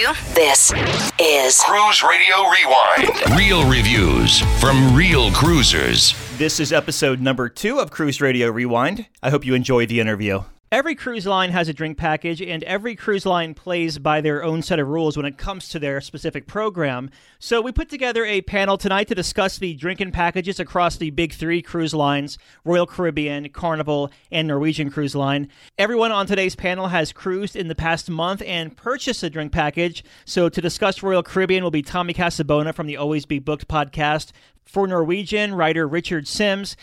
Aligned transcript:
to. 0.00 0.34
This 0.34 0.72
is 1.20 1.60
Cruise 1.60 2.02
Radio 2.02 2.48
Rewind. 2.48 3.38
Real 3.38 3.68
reviews 3.68 4.40
from 4.58 4.94
real 4.96 5.30
cruisers. 5.32 6.14
This 6.38 6.58
is 6.58 6.72
episode 6.72 7.20
number 7.20 7.48
two 7.48 7.78
of 7.78 7.90
Cruise 7.90 8.20
Radio 8.20 8.48
Rewind. 8.48 9.06
I 9.22 9.30
hope 9.30 9.44
you 9.44 9.54
enjoy 9.54 9.86
the 9.86 10.00
interview. 10.00 10.42
Every 10.72 10.94
cruise 10.94 11.26
line 11.26 11.50
has 11.50 11.68
a 11.68 11.74
drink 11.74 11.98
package, 11.98 12.40
and 12.40 12.62
every 12.62 12.94
cruise 12.94 13.26
line 13.26 13.54
plays 13.54 13.98
by 13.98 14.20
their 14.20 14.44
own 14.44 14.62
set 14.62 14.78
of 14.78 14.86
rules 14.86 15.16
when 15.16 15.26
it 15.26 15.36
comes 15.36 15.68
to 15.70 15.80
their 15.80 16.00
specific 16.00 16.46
program. 16.46 17.10
So, 17.40 17.60
we 17.60 17.72
put 17.72 17.88
together 17.88 18.24
a 18.24 18.42
panel 18.42 18.78
tonight 18.78 19.08
to 19.08 19.16
discuss 19.16 19.58
the 19.58 19.74
drinking 19.74 20.12
packages 20.12 20.60
across 20.60 20.96
the 20.96 21.10
big 21.10 21.32
three 21.32 21.60
cruise 21.60 21.92
lines 21.92 22.38
Royal 22.64 22.86
Caribbean, 22.86 23.48
Carnival, 23.48 24.12
and 24.30 24.46
Norwegian 24.46 24.92
Cruise 24.92 25.16
Line. 25.16 25.48
Everyone 25.76 26.12
on 26.12 26.26
today's 26.26 26.54
panel 26.54 26.86
has 26.86 27.10
cruised 27.10 27.56
in 27.56 27.66
the 27.66 27.74
past 27.74 28.08
month 28.08 28.40
and 28.46 28.76
purchased 28.76 29.24
a 29.24 29.30
drink 29.30 29.50
package. 29.50 30.04
So, 30.24 30.48
to 30.48 30.60
discuss 30.60 31.02
Royal 31.02 31.24
Caribbean 31.24 31.64
will 31.64 31.72
be 31.72 31.82
Tommy 31.82 32.14
Casabona 32.14 32.72
from 32.72 32.86
the 32.86 32.96
Always 32.96 33.26
Be 33.26 33.40
Booked 33.40 33.66
podcast. 33.66 34.30
For 34.70 34.86
Norwegian, 34.86 35.54
writer 35.54 35.88
Richard 35.88 36.28
Simms, 36.28 36.76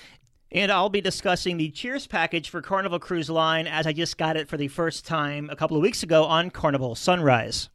and 0.52 0.72
I'll 0.72 0.90
be 0.90 1.02
discussing 1.02 1.58
the 1.58 1.70
Cheers 1.70 2.08
package 2.08 2.50
for 2.50 2.62
Carnival 2.62 3.00
Cruise 3.00 3.30
Line 3.30 3.68
as 3.68 3.86
I 3.86 3.94
just 3.94 4.18
got 4.18 4.38
it 4.38 4.48
for 4.48 4.58
the 4.58 4.68
first 4.68 5.06
time 5.06 5.50
a 5.50 5.56
couple 5.56 5.78
of 5.78 5.84
weeks 5.84 6.04
ago 6.04 6.24
on 6.24 6.50
Carnival 6.50 6.96
Sunrise. 6.96 7.70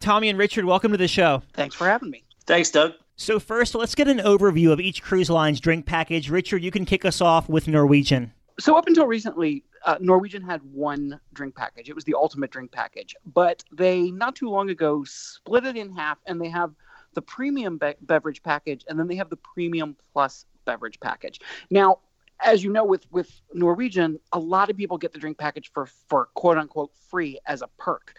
Tommy 0.00 0.28
and 0.28 0.38
Richard, 0.38 0.64
welcome 0.64 0.92
to 0.92 0.98
the 0.98 1.08
show. 1.08 1.42
Thanks 1.52 1.74
for 1.74 1.86
having 1.86 2.10
me. 2.10 2.24
Thanks, 2.46 2.70
Doug. 2.70 2.94
So, 3.16 3.40
first, 3.40 3.74
let's 3.74 3.94
get 3.94 4.08
an 4.08 4.18
overview 4.18 4.72
of 4.72 4.80
each 4.80 5.02
cruise 5.02 5.30
line's 5.30 5.58
drink 5.58 5.86
package. 5.86 6.28
Richard, 6.28 6.62
you 6.62 6.70
can 6.70 6.84
kick 6.84 7.04
us 7.04 7.20
off 7.22 7.48
with 7.48 7.66
Norwegian. 7.66 8.32
So, 8.60 8.76
up 8.76 8.86
until 8.86 9.06
recently, 9.06 9.64
uh, 9.86 9.96
Norwegian 10.00 10.42
had 10.42 10.60
one 10.70 11.18
drink 11.32 11.54
package. 11.54 11.88
It 11.88 11.94
was 11.94 12.04
the 12.04 12.14
ultimate 12.14 12.50
drink 12.50 12.72
package. 12.72 13.16
But 13.24 13.64
they, 13.72 14.10
not 14.10 14.36
too 14.36 14.50
long 14.50 14.68
ago, 14.68 15.02
split 15.04 15.64
it 15.64 15.76
in 15.76 15.94
half 15.96 16.18
and 16.26 16.38
they 16.40 16.50
have 16.50 16.72
the 17.14 17.22
premium 17.22 17.78
be- 17.78 17.94
beverage 18.02 18.42
package 18.42 18.84
and 18.86 18.98
then 18.98 19.08
they 19.08 19.16
have 19.16 19.30
the 19.30 19.36
premium 19.36 19.96
plus 20.12 20.44
beverage 20.66 21.00
package. 21.00 21.40
Now, 21.70 22.00
as 22.40 22.62
you 22.62 22.72
know, 22.72 22.84
with 22.84 23.06
with 23.10 23.40
Norwegian, 23.52 24.18
a 24.32 24.38
lot 24.38 24.70
of 24.70 24.76
people 24.76 24.98
get 24.98 25.12
the 25.12 25.18
drink 25.18 25.38
package 25.38 25.70
for 25.72 25.86
for 26.08 26.28
quote 26.34 26.58
unquote 26.58 26.92
free 27.08 27.38
as 27.46 27.62
a 27.62 27.68
perk, 27.78 28.14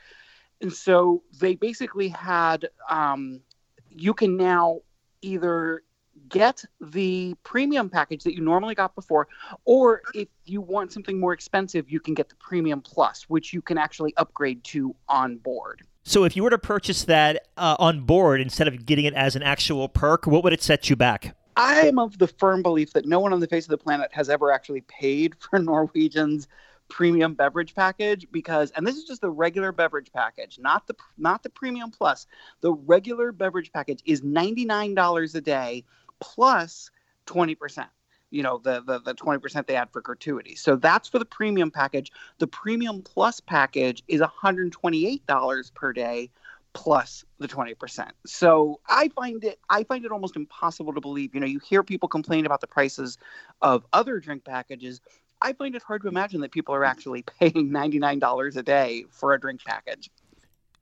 and 0.62 0.72
so 0.72 1.24
they 1.40 1.56
basically 1.56 2.10
had 2.10 2.70
um, 2.90 3.42
you 3.90 4.14
can 4.14 4.38
now 4.38 4.82
either 5.22 5.84
get 6.30 6.64
the 6.82 7.36
premium 7.44 7.90
package 7.90 8.24
that 8.24 8.34
you 8.34 8.42
normally 8.42 8.76
got 8.76 8.96
before, 8.96 9.28
or 9.66 10.02
if 10.14 10.28
you 10.46 10.62
want 10.62 10.92
something 10.92 11.20
more 11.20 11.34
expensive, 11.34 11.90
you 11.90 12.00
can 12.00 12.14
get 12.14 12.30
the 12.30 12.36
premium 12.36 12.82
plus, 12.82 13.24
which 13.24 13.54
you 13.54 13.62
can 13.62 13.78
actually 13.78 14.14
upgrade 14.18 14.64
to 14.64 14.96
on 15.08 15.38
board. 15.38 15.84
So, 16.04 16.24
if 16.24 16.36
you 16.36 16.44
were 16.44 16.50
to 16.50 16.58
purchase 16.58 17.04
that 17.04 17.50
uh, 17.58 17.76
on 17.80 18.02
board 18.02 18.42
instead 18.42 18.68
of 18.68 18.86
getting 18.86 19.06
it 19.06 19.14
as 19.14 19.36
an 19.36 19.44
actual 19.44 19.90
perk, 19.90 20.26
what 20.26 20.44
would 20.44 20.54
it 20.54 20.64
set 20.64 20.90
you 20.90 20.96
back? 20.96 21.36
I 21.58 21.88
am 21.88 22.00
of 22.00 22.18
the 22.18 22.28
firm 22.28 22.62
belief 22.62 22.94
that 22.94 23.06
no 23.06 23.20
one 23.20 23.34
on 23.34 23.40
the 23.40 23.48
face 23.48 23.66
of 23.66 23.72
the 23.72 23.78
planet 23.78 24.12
has 24.14 24.30
ever 24.30 24.52
actually 24.52 24.82
paid 24.82 25.36
for 25.40 25.60
Norwegian's 25.60 26.48
premium 26.90 27.34
beverage 27.34 27.76
package 27.76 28.26
because 28.32 28.72
and 28.72 28.88
this 28.88 28.96
is 28.96 29.04
just 29.04 29.20
the 29.20 29.30
regular 29.30 29.74
beverage 29.74 30.10
package 30.14 30.58
not 30.58 30.88
the 30.88 30.96
not 31.18 31.44
the 31.44 31.50
premium 31.50 31.92
plus 31.92 32.28
the 32.62 32.72
regular 32.72 33.34
beverage 33.34 33.74
package 33.74 34.02
is 34.06 34.22
$99 34.22 35.36
a 35.36 35.42
day 35.42 35.84
plus 36.22 36.90
20% 37.26 37.88
you 38.30 38.44
know 38.44 38.58
the, 38.60 38.82
the 38.82 39.00
the 39.00 39.14
20% 39.16 39.68
they 39.68 39.76
add 39.76 39.90
for 39.92 40.02
gratuity. 40.02 40.56
So 40.56 40.76
that's 40.76 41.08
for 41.08 41.20
the 41.20 41.26
premium 41.26 41.72
package. 41.72 42.12
The 42.40 42.48
premium 42.48 43.02
plus 43.02 43.40
package 43.40 44.04
is 44.08 44.22
$128 44.22 45.74
per 45.74 45.94
day 45.94 46.30
plus 46.78 47.26
the 47.40 47.48
20%. 47.48 48.12
So 48.28 48.80
I 48.88 49.10
find 49.10 49.44
it 49.44 49.60
I 49.68 49.84
find 49.84 50.06
it 50.06 50.12
almost 50.12 50.36
impossible 50.36 50.94
to 50.94 51.02
believe. 51.02 51.34
You 51.34 51.42
know, 51.42 51.48
you 51.48 51.60
hear 51.60 51.82
people 51.82 52.08
complain 52.08 52.46
about 52.46 52.62
the 52.62 52.68
prices 52.68 53.18
of 53.64 53.84
other 53.94 54.20
drink 54.20 54.46
packages. 54.46 55.02
I 55.42 55.54
find 55.54 55.76
it 55.76 55.82
hard 55.82 56.04
to 56.04 56.08
imagine 56.08 56.40
that 56.42 56.52
people 56.52 56.76
are 56.76 56.86
actually 56.86 57.24
paying 57.40 57.72
$99 57.72 58.56
a 58.56 58.62
day 58.62 59.06
for 59.10 59.34
a 59.34 59.40
drink 59.40 59.62
package. 59.66 60.12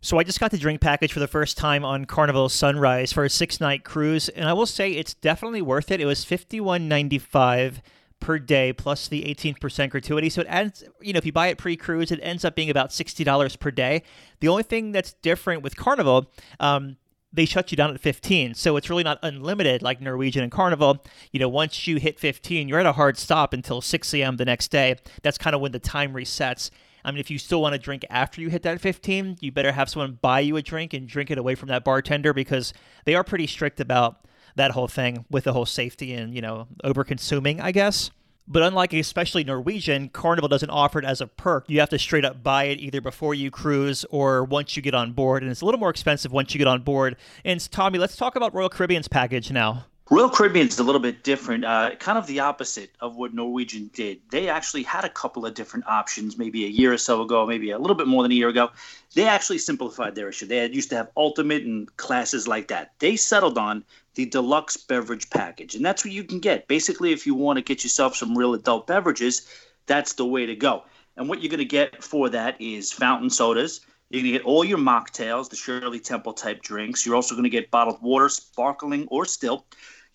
So 0.01 0.19
I 0.19 0.23
just 0.23 0.41
got 0.41 0.51
the 0.51 0.57
drink 0.57 0.81
package 0.81 1.13
for 1.13 1.21
the 1.21 1.29
first 1.29 1.57
time 1.57 1.85
on 1.85 2.03
Carnival 2.03 2.49
Sunrise 2.49 3.13
for 3.13 3.23
a 3.23 3.29
six 3.29 3.61
night 3.61 3.85
cruise, 3.85 4.27
and 4.27 4.49
I 4.49 4.53
will 4.53 4.65
say 4.65 4.91
it's 4.91 5.13
definitely 5.13 5.61
worth 5.61 5.91
it. 5.91 6.01
It 6.01 6.05
was 6.05 6.25
fifty 6.25 6.59
one 6.59 6.89
ninety 6.89 7.19
five 7.19 7.81
per 8.25 8.39
day 8.39 8.73
plus 8.73 9.07
the 9.07 9.21
18% 9.21 9.91
gratuity. 9.91 10.29
So 10.31 10.41
it 10.41 10.47
ends, 10.49 10.83
you 10.99 11.13
know, 11.13 11.19
if 11.19 11.27
you 11.27 11.31
buy 11.31 11.47
it 11.47 11.59
pre 11.59 11.77
cruise, 11.77 12.11
it 12.11 12.19
ends 12.23 12.43
up 12.43 12.55
being 12.55 12.71
about 12.71 12.89
$60 12.89 13.59
per 13.59 13.69
day. 13.69 14.01
The 14.39 14.47
only 14.47 14.63
thing 14.63 14.91
that's 14.91 15.13
different 15.13 15.61
with 15.61 15.77
Carnival, 15.77 16.31
um, 16.59 16.97
they 17.31 17.45
shut 17.45 17.69
you 17.69 17.77
down 17.77 17.93
at 17.93 17.99
15. 17.99 18.55
So 18.55 18.77
it's 18.77 18.89
really 18.89 19.03
not 19.03 19.19
unlimited 19.21 19.83
like 19.83 20.01
Norwegian 20.01 20.41
and 20.41 20.51
Carnival. 20.51 21.05
You 21.31 21.39
know, 21.39 21.47
once 21.47 21.85
you 21.85 21.97
hit 21.97 22.19
15, 22.19 22.67
you're 22.67 22.79
at 22.79 22.87
a 22.87 22.93
hard 22.93 23.19
stop 23.19 23.53
until 23.53 23.79
6 23.79 24.13
a.m. 24.15 24.37
the 24.37 24.45
next 24.45 24.71
day. 24.71 24.95
That's 25.21 25.37
kind 25.37 25.55
of 25.55 25.61
when 25.61 25.71
the 25.71 25.79
time 25.79 26.13
resets. 26.13 26.71
I 27.03 27.11
mean, 27.11 27.19
if 27.19 27.29
you 27.29 27.37
still 27.37 27.61
want 27.61 27.73
to 27.73 27.79
drink 27.79 28.03
after 28.09 28.41
you 28.41 28.49
hit 28.49 28.63
that 28.63 28.81
15, 28.81 29.37
you 29.39 29.51
better 29.51 29.71
have 29.71 29.87
someone 29.87 30.17
buy 30.19 30.39
you 30.39 30.57
a 30.57 30.63
drink 30.63 30.95
and 30.95 31.07
drink 31.07 31.29
it 31.29 31.37
away 31.37 31.53
from 31.53 31.69
that 31.69 31.83
bartender 31.83 32.33
because 32.33 32.73
they 33.05 33.13
are 33.13 33.23
pretty 33.23 33.45
strict 33.45 33.79
about 33.79 34.25
that 34.55 34.71
whole 34.71 34.87
thing 34.87 35.25
with 35.29 35.43
the 35.43 35.53
whole 35.53 35.65
safety 35.65 36.13
and, 36.13 36.33
you 36.33 36.41
know, 36.41 36.67
over 36.83 37.03
consuming, 37.03 37.61
I 37.61 37.71
guess. 37.71 38.11
But 38.47 38.61
unlike 38.61 38.93
especially 38.93 39.43
Norwegian, 39.43 40.09
Carnival 40.09 40.47
doesn't 40.47 40.69
offer 40.69 40.99
it 40.99 41.05
as 41.05 41.19
a 41.19 41.27
perk. 41.27 41.65
You 41.67 41.79
have 41.79 41.89
to 41.89 41.99
straight 41.99 42.25
up 42.25 42.43
buy 42.43 42.65
it 42.65 42.79
either 42.79 43.01
before 43.01 43.33
you 43.33 43.49
cruise 43.49 44.05
or 44.11 44.43
once 44.43 44.75
you 44.75 44.83
get 44.83 44.93
on 44.93 45.13
board. 45.13 45.41
And 45.41 45.51
it's 45.51 45.61
a 45.61 45.65
little 45.65 45.79
more 45.79 45.89
expensive 45.89 46.31
once 46.31 46.53
you 46.53 46.59
get 46.59 46.67
on 46.67 46.83
board. 46.83 47.15
And 47.43 47.59
Tommy, 47.71 47.97
let's 47.97 48.15
talk 48.15 48.35
about 48.35 48.53
Royal 48.53 48.69
Caribbean's 48.69 49.07
package 49.07 49.51
now. 49.51 49.85
Royal 50.11 50.29
Caribbean 50.29 50.67
is 50.67 50.77
a 50.77 50.83
little 50.83 51.01
bit 51.01 51.23
different, 51.23 51.65
uh, 51.65 51.95
kind 51.95 52.19
of 52.19 52.27
the 52.27 52.39
opposite 52.39 52.91
of 52.99 53.15
what 53.15 53.33
Norwegian 53.33 53.89
did. 53.91 54.19
They 54.29 54.47
actually 54.47 54.83
had 54.83 55.03
a 55.03 55.09
couple 55.09 55.47
of 55.47 55.55
different 55.55 55.87
options, 55.87 56.37
maybe 56.37 56.65
a 56.65 56.67
year 56.69 56.93
or 56.93 56.97
so 56.99 57.23
ago, 57.23 57.47
maybe 57.47 57.71
a 57.71 57.79
little 57.79 57.95
bit 57.95 58.05
more 58.05 58.21
than 58.21 58.31
a 58.31 58.35
year 58.35 58.49
ago. 58.49 58.69
They 59.15 59.27
actually 59.27 59.57
simplified 59.57 60.13
their 60.13 60.29
issue. 60.29 60.45
They 60.45 60.57
had 60.57 60.75
used 60.75 60.91
to 60.91 60.95
have 60.97 61.09
ultimate 61.17 61.63
and 61.63 61.97
classes 61.97 62.47
like 62.47 62.67
that. 62.67 62.91
They 62.99 63.15
settled 63.15 63.57
on 63.57 63.83
the 64.15 64.25
deluxe 64.25 64.77
beverage 64.77 65.29
package, 65.29 65.75
and 65.75 65.85
that's 65.85 66.03
what 66.03 66.13
you 66.13 66.23
can 66.23 66.39
get. 66.39 66.67
Basically, 66.67 67.11
if 67.11 67.25
you 67.25 67.35
want 67.35 67.57
to 67.57 67.61
get 67.61 67.83
yourself 67.83 68.15
some 68.15 68.37
real 68.37 68.53
adult 68.53 68.87
beverages, 68.87 69.47
that's 69.85 70.13
the 70.13 70.25
way 70.25 70.45
to 70.45 70.55
go. 70.55 70.83
And 71.17 71.29
what 71.29 71.41
you're 71.41 71.49
going 71.49 71.59
to 71.59 71.65
get 71.65 72.03
for 72.03 72.29
that 72.29 72.59
is 72.59 72.91
fountain 72.91 73.29
sodas. 73.29 73.81
You're 74.09 74.21
going 74.21 74.33
to 74.33 74.39
get 74.39 74.45
all 74.45 74.63
your 74.63 74.77
mocktails, 74.77 75.49
the 75.49 75.55
Shirley 75.55 75.99
Temple 75.99 76.33
type 76.33 76.61
drinks. 76.61 77.05
You're 77.05 77.15
also 77.15 77.35
going 77.35 77.43
to 77.43 77.49
get 77.49 77.71
bottled 77.71 78.01
water, 78.01 78.29
sparkling 78.29 79.07
or 79.09 79.25
still. 79.25 79.65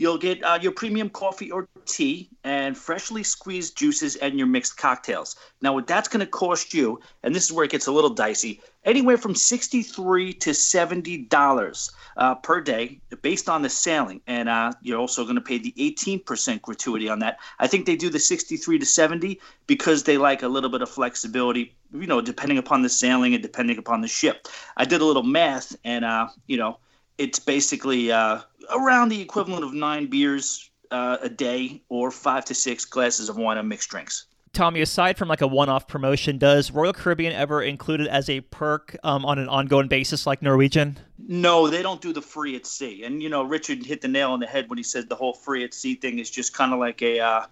You'll 0.01 0.17
get 0.17 0.43
uh, 0.43 0.59
your 0.63 0.73
premium 0.73 1.11
coffee 1.11 1.51
or 1.51 1.69
tea 1.85 2.31
and 2.43 2.75
freshly 2.75 3.23
squeezed 3.23 3.77
juices 3.77 4.17
and 4.17 4.39
your 4.39 4.47
mixed 4.47 4.79
cocktails. 4.79 5.37
Now, 5.61 5.75
what 5.75 5.87
that's 5.87 6.09
going 6.09 6.25
to 6.25 6.27
cost 6.27 6.73
you, 6.73 7.01
and 7.23 7.35
this 7.35 7.45
is 7.45 7.53
where 7.53 7.67
it 7.67 7.71
gets 7.71 7.87
a 7.87 7.93
little 7.93 8.09
dicey, 8.09 8.63
anywhere 8.87 9.19
from 9.19 9.35
sixty-three 9.35 10.33
to 10.33 10.55
seventy 10.55 11.19
dollars 11.19 11.91
uh, 12.17 12.35
per 12.37 12.63
day, 12.63 12.99
based 13.21 13.51
on 13.51 13.61
the 13.61 13.69
sailing, 13.69 14.23
and 14.27 14.49
uh, 14.49 14.73
you're 14.81 14.99
also 14.99 15.25
going 15.25 15.35
to 15.35 15.43
pay 15.43 15.59
the 15.59 15.75
eighteen 15.77 16.19
percent 16.19 16.63
gratuity 16.63 17.11
on 17.11 17.19
that. 17.19 17.39
I 17.59 17.67
think 17.67 17.85
they 17.85 17.97
do 17.97 18.09
the 18.09 18.19
sixty-three 18.19 18.79
to 18.79 18.87
seventy 18.87 19.39
because 19.67 20.05
they 20.05 20.17
like 20.17 20.43
a 20.43 20.49
little 20.49 20.71
bit 20.71 20.81
of 20.81 20.89
flexibility, 20.89 21.75
you 21.93 22.07
know, 22.07 22.23
depending 22.23 22.57
upon 22.57 22.81
the 22.81 22.89
sailing 22.89 23.35
and 23.35 23.43
depending 23.43 23.77
upon 23.77 24.01
the 24.01 24.09
ship. 24.09 24.49
I 24.79 24.87
did 24.87 25.03
a 25.03 25.05
little 25.05 25.25
math, 25.25 25.77
and 25.85 26.07
uh, 26.07 26.29
you 26.47 26.57
know 26.57 26.79
it's 27.21 27.39
basically 27.39 28.11
uh, 28.11 28.41
around 28.75 29.11
the 29.11 29.21
equivalent 29.21 29.63
of 29.63 29.75
nine 29.75 30.07
beers 30.07 30.71
uh, 30.91 31.19
a 31.21 31.29
day 31.29 31.83
or 31.91 32.11
five 32.11 32.47
to 32.47 32.55
six 32.55 32.87
glasses 32.87 33.29
of 33.29 33.37
wine 33.37 33.59
and 33.59 33.69
mixed 33.69 33.91
drinks. 33.91 34.25
Tommy, 34.53 34.81
aside 34.81 35.17
from 35.17 35.29
like 35.29 35.43
a 35.43 35.47
one-off 35.47 35.87
promotion, 35.87 36.39
does 36.39 36.73
Royal 36.73 36.93
Caribbean 36.93 37.33
ever 37.33 37.63
include 37.63 38.01
it 38.01 38.09
as 38.09 38.29
a 38.29 38.41
perk 38.41 38.97
um, 39.05 39.25
on 39.25 39.39
an 39.39 39.49
ongoing 39.49 39.87
basis 39.87 40.27
like 40.27 40.43
Norwegian? 40.43 40.99
No, 41.19 41.69
they 41.69 41.83
don't 41.83 42.01
do 42.01 42.13
the 42.13 42.23
free 42.23 42.57
at 42.57 42.67
sea. 42.67 43.05
And 43.05 43.23
you 43.23 43.29
know, 43.29 43.45
Richard 43.45 43.85
hit 43.85 44.01
the 44.01 44.09
nail 44.09 44.33
on 44.33 44.41
the 44.41 44.47
head 44.47 44.69
when 44.69 44.79
he 44.79 44.83
said 44.83 45.09
the 45.09 45.15
whole 45.15 45.35
free 45.35 45.63
at 45.63 45.75
sea 45.75 45.95
thing 45.95 46.19
is 46.19 46.31
just 46.31 46.53
kind 46.53 46.73
of 46.73 46.81
like 46.81 47.01
a 47.03 47.21
uh, 47.21 47.47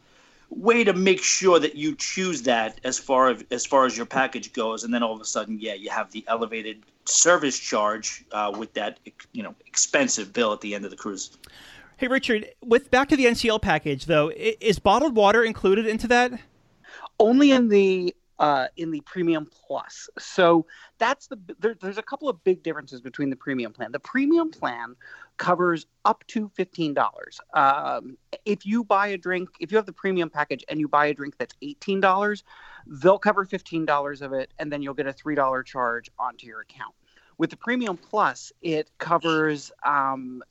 way 0.50 0.84
to 0.84 0.92
make 0.92 1.22
sure 1.22 1.58
that 1.58 1.76
you 1.76 1.94
choose 1.94 2.42
that 2.42 2.80
as 2.84 2.98
far 2.98 3.30
as, 3.30 3.44
as 3.50 3.66
far 3.66 3.86
as 3.86 3.96
your 3.96 4.06
package 4.06 4.52
goes, 4.52 4.84
and 4.84 4.92
then 4.92 5.02
all 5.02 5.14
of 5.14 5.20
a 5.20 5.24
sudden, 5.24 5.58
yeah, 5.60 5.74
you 5.74 5.90
have 5.90 6.10
the 6.10 6.24
elevated 6.26 6.82
service 7.04 7.58
charge 7.58 8.24
uh, 8.32 8.52
with 8.56 8.72
that 8.74 8.98
you 9.32 9.42
know 9.42 9.54
expensive 9.66 10.32
bill 10.32 10.52
at 10.52 10.60
the 10.60 10.74
end 10.74 10.84
of 10.84 10.90
the 10.90 10.96
cruise. 10.96 11.36
Hey, 11.96 12.06
Richard, 12.06 12.46
with 12.64 12.90
back 12.90 13.08
to 13.08 13.16
the 13.16 13.24
NCL 13.24 13.60
package 13.60 14.06
though, 14.06 14.30
is 14.30 14.78
bottled 14.78 15.16
water 15.16 15.44
included 15.44 15.86
into 15.86 16.06
that? 16.08 16.32
Only 17.18 17.50
in 17.50 17.68
the 17.68 18.14
uh, 18.38 18.68
in 18.76 18.90
the 18.90 19.00
premium 19.00 19.48
plus. 19.66 20.08
So 20.18 20.66
that's 20.98 21.26
the 21.26 21.38
there, 21.58 21.74
there's 21.80 21.98
a 21.98 22.02
couple 22.02 22.28
of 22.28 22.42
big 22.44 22.62
differences 22.62 23.00
between 23.00 23.30
the 23.30 23.36
premium 23.36 23.72
plan. 23.72 23.92
The 23.92 24.00
premium 24.00 24.50
plan 24.50 24.94
covers 25.38 25.86
up 26.04 26.24
to 26.28 26.50
fifteen 26.54 26.94
dollars. 26.94 27.40
Um, 27.54 28.18
if 28.44 28.66
you 28.66 28.84
buy 28.84 29.08
a 29.08 29.16
drink, 29.16 29.48
if 29.60 29.70
you 29.70 29.78
have 29.78 29.86
the 29.86 29.92
premium 29.92 30.30
package 30.30 30.64
and 30.68 30.78
you 30.78 30.88
buy 30.88 31.06
a 31.06 31.14
drink 31.14 31.36
that's 31.38 31.54
eighteen 31.62 32.00
dollars, 32.00 32.44
they'll 32.86 33.18
cover 33.18 33.44
fifteen 33.44 33.84
dollars 33.84 34.20
of 34.22 34.32
it, 34.32 34.52
and 34.58 34.70
then 34.72 34.82
you'll 34.82 34.94
get 34.94 35.06
a 35.06 35.12
three 35.12 35.34
dollar 35.34 35.62
charge 35.62 36.10
onto 36.18 36.46
your 36.46 36.60
account. 36.60 36.94
With 37.38 37.50
the 37.50 37.56
Premium 37.56 37.96
Plus, 37.96 38.52
it 38.62 38.90
covers 38.98 39.70
um, 39.86 40.42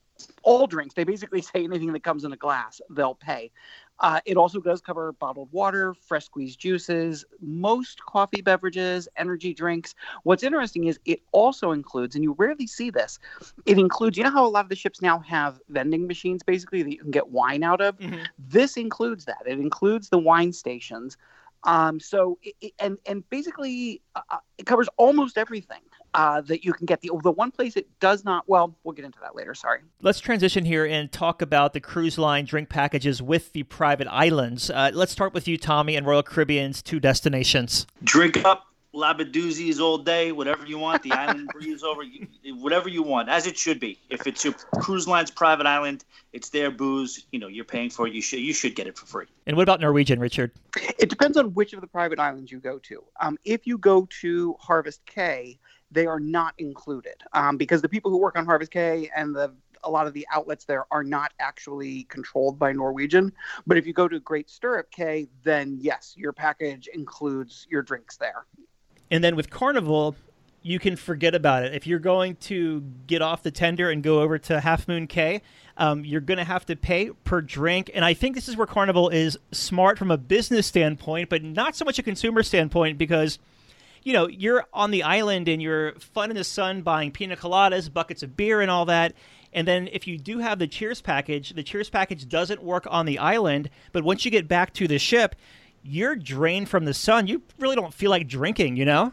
all 0.42 0.68
drinks. 0.68 0.96
They 0.96 1.04
basically 1.04 1.42
say 1.54 1.64
anything 1.64 1.94
that 1.94 2.04
comes 2.04 2.24
in 2.24 2.34
a 2.34 2.38
glass, 2.38 2.82
they'll 2.90 3.16
pay. 3.16 3.52
Uh, 4.00 4.20
it 4.26 4.38
also 4.38 4.60
does 4.60 4.82
cover 4.82 5.12
bottled 5.14 5.52
water, 5.52 5.94
fresh 5.94 6.26
squeezed 6.26 6.60
juices, 6.60 7.26
most 7.42 8.04
coffee 8.06 8.42
beverages, 8.42 9.08
energy 9.18 9.54
drinks. 9.54 9.96
What's 10.24 10.44
interesting 10.44 10.86
is 10.86 11.00
it 11.06 11.22
also 11.32 11.72
includes, 11.72 12.16
and 12.16 12.24
you 12.24 12.36
rarely 12.38 12.68
see 12.68 12.90
this, 12.90 13.18
it 13.66 13.80
includes, 13.80 14.18
you 14.18 14.24
know 14.24 14.30
how 14.30 14.46
a 14.46 14.50
lot 14.50 14.66
of 14.66 14.70
the 14.70 14.76
ships 14.76 15.02
now 15.02 15.20
have 15.20 15.60
vending 15.70 16.06
machines 16.06 16.44
basically 16.44 16.84
that 16.84 16.92
you 16.92 17.00
can 17.00 17.12
get 17.12 17.30
wine 17.30 17.64
out 17.64 17.82
of? 17.82 17.98
Mm-hmm. 17.98 18.24
This 18.38 18.78
includes 18.78 19.26
that. 19.26 19.42
It 19.46 19.60
includes 19.60 20.10
the 20.10 20.20
wine 20.20 20.54
stations. 20.54 21.18
Um, 21.64 22.00
so, 22.00 22.38
it, 22.44 22.74
and, 22.80 23.00
and 23.08 23.28
basically, 23.30 24.02
uh, 24.16 24.22
uh 24.30 24.38
it 24.60 24.66
covers 24.66 24.88
almost 24.98 25.38
everything 25.38 25.82
uh, 26.18 26.42
that 26.42 26.66
you 26.66 26.74
can 26.74 26.86
get. 26.86 27.00
The 27.00 27.12
the 27.24 27.32
one 27.32 27.52
place 27.52 27.78
it 27.78 27.88
does 28.00 28.26
not. 28.26 28.44
Well, 28.48 28.76
we'll 28.84 28.94
get 28.94 29.06
into 29.06 29.20
that 29.22 29.36
later. 29.36 29.54
Sorry. 29.54 29.82
Let's 30.02 30.20
transition 30.20 30.66
here 30.66 30.86
and 30.86 31.12
talk 31.12 31.42
about 31.44 31.74
the 31.74 31.80
cruise 31.80 32.18
line 32.18 32.46
drink 32.46 32.70
packages 32.70 33.22
with 33.22 33.54
the 33.54 33.64
private 33.64 34.08
islands. 34.08 34.70
Uh, 34.70 34.92
let's 34.94 35.12
start 35.12 35.34
with 35.34 35.48
you, 35.48 35.58
Tommy, 35.58 35.96
and 35.96 36.08
Royal 36.08 36.24
Caribbean's 36.24 36.82
two 36.82 37.00
destinations. 37.00 37.86
Drink 38.04 38.44
up 38.44 38.66
labadoozies 38.96 39.80
all 39.80 40.00
day, 40.00 40.32
whatever 40.32 40.66
you 40.66 40.80
want. 40.80 41.04
The 41.04 41.12
island 41.12 41.50
breeze 41.54 41.84
over, 41.84 42.02
whatever 42.56 42.90
you 42.90 43.04
want, 43.04 43.30
as 43.30 43.46
it 43.46 43.56
should 43.56 43.80
be. 43.80 44.00
If 44.10 44.26
it's 44.26 44.44
your 44.44 44.56
cruise 44.80 45.08
line's 45.08 45.30
private 45.30 45.68
island, 45.68 46.04
it's 46.34 46.50
their 46.50 46.72
booze. 46.72 47.28
You 47.32 47.40
know, 47.40 47.48
you're 47.48 47.64
paying 47.64 47.92
for 47.92 48.08
it. 48.08 48.14
You 48.14 48.24
should 48.24 48.40
you 48.40 48.54
should 48.54 48.76
get 48.76 48.88
it 48.88 48.98
for 48.98 49.06
free. 49.06 49.28
And 49.46 49.56
what 49.56 49.64
about 49.64 49.80
Norwegian, 49.82 50.20
Richard? 50.20 50.52
It 50.98 51.10
depends 51.10 51.38
on 51.38 51.54
which 51.54 51.74
of 51.74 51.82
the 51.82 51.88
private 51.88 52.18
islands 52.18 52.52
you 52.52 52.60
go 52.60 52.80
to. 52.80 53.04
Um, 53.22 53.38
if 53.46 53.68
you 53.68 53.78
go 53.78 54.08
to 54.22 54.56
Harvest 54.60 55.06
Caye, 55.06 55.60
they 55.92 56.06
are 56.06 56.20
not 56.20 56.54
included 56.58 57.16
um, 57.34 57.58
because 57.58 57.82
the 57.82 57.90
people 57.90 58.12
who 58.12 58.18
work 58.18 58.38
on 58.38 58.46
Harvest 58.46 58.72
Caye 58.72 59.10
and 59.16 59.36
the 59.36 59.54
a 59.84 59.90
lot 59.90 60.08
of 60.08 60.14
the 60.14 60.28
outlets 60.32 60.66
there 60.66 60.86
are 60.92 61.04
not 61.04 61.34
actually 61.40 62.04
controlled 62.06 62.60
by 62.60 62.72
Norwegian. 62.74 63.32
But 63.66 63.78
if 63.78 63.86
you 63.86 63.94
go 63.94 64.08
to 64.08 64.20
Great 64.20 64.50
Stirrup 64.50 64.92
Cay, 64.92 65.28
then 65.44 65.78
yes, 65.80 66.14
your 66.18 66.34
package 66.34 66.88
includes 66.94 67.68
your 67.70 67.84
drinks 67.84 68.18
there. 68.18 68.46
And 69.12 69.24
then 69.24 69.36
with 69.36 69.50
Carnival, 69.50 70.16
you 70.62 70.80
can 70.80 70.96
forget 70.96 71.36
about 71.36 71.64
it. 71.64 71.74
If 71.74 71.88
you're 71.88 72.00
going 72.00 72.36
to 72.38 72.82
get 73.06 73.22
off 73.22 73.44
the 73.44 73.52
tender 73.52 73.90
and 73.90 74.04
go 74.04 74.22
over 74.22 74.38
to 74.40 74.60
Half 74.60 74.88
Moon 74.88 75.08
Cay, 75.08 75.42
um, 75.78 76.04
you're 76.04 76.22
going 76.22 76.40
to 76.40 76.44
have 76.44 76.66
to 76.66 76.76
pay 76.76 77.12
per 77.24 77.40
drink. 77.40 77.92
And 77.94 78.04
I 78.04 78.14
think 78.14 78.36
this 78.36 78.50
is 78.50 78.58
where 78.58 78.68
Carnival 78.68 79.10
is 79.10 79.38
smart 79.52 79.98
from 79.98 80.12
a 80.12 80.18
business 80.18 80.68
standpoint, 80.68 81.30
but 81.30 81.44
not 81.44 81.76
so 81.76 81.86
much 81.86 82.00
a 82.00 82.04
consumer 82.04 82.44
standpoint 82.44 82.98
because– 82.98 83.40
you 84.08 84.14
know, 84.14 84.30
you're 84.30 84.64
on 84.72 84.92
the 84.92 85.04
island 85.04 85.50
and 85.50 85.62
you're 85.62 85.92
fun 86.00 86.30
in 86.30 86.38
the 86.38 86.44
sun 86.46 86.82
buying 86.82 87.12
pina 87.12 87.36
coladas, 87.36 87.92
buckets 87.92 88.24
of 88.24 88.38
beer, 88.38 88.62
and 88.62 88.72
all 88.72 88.86
that. 88.86 89.14
And 89.52 89.68
then 89.68 89.90
if 89.92 90.08
you 90.08 90.18
do 90.18 90.40
have 90.40 90.60
the 90.60 90.68
Cheers 90.68 91.02
package, 91.02 91.50
the 91.50 91.62
Cheers 91.62 91.90
package 91.90 92.26
doesn't 92.26 92.64
work 92.64 92.88
on 92.90 93.06
the 93.06 93.20
island. 93.20 93.70
But 93.92 94.06
once 94.06 94.24
you 94.24 94.32
get 94.32 94.48
back 94.48 94.74
to 94.76 94.88
the 94.88 94.98
ship, 94.98 95.36
you're 95.84 96.16
drained 96.16 96.70
from 96.70 96.86
the 96.86 96.94
sun. 96.94 97.28
You 97.28 97.42
really 97.60 97.76
don't 97.76 97.94
feel 97.94 98.10
like 98.10 98.30
drinking, 98.30 98.78
you 98.78 98.86
know? 98.86 99.12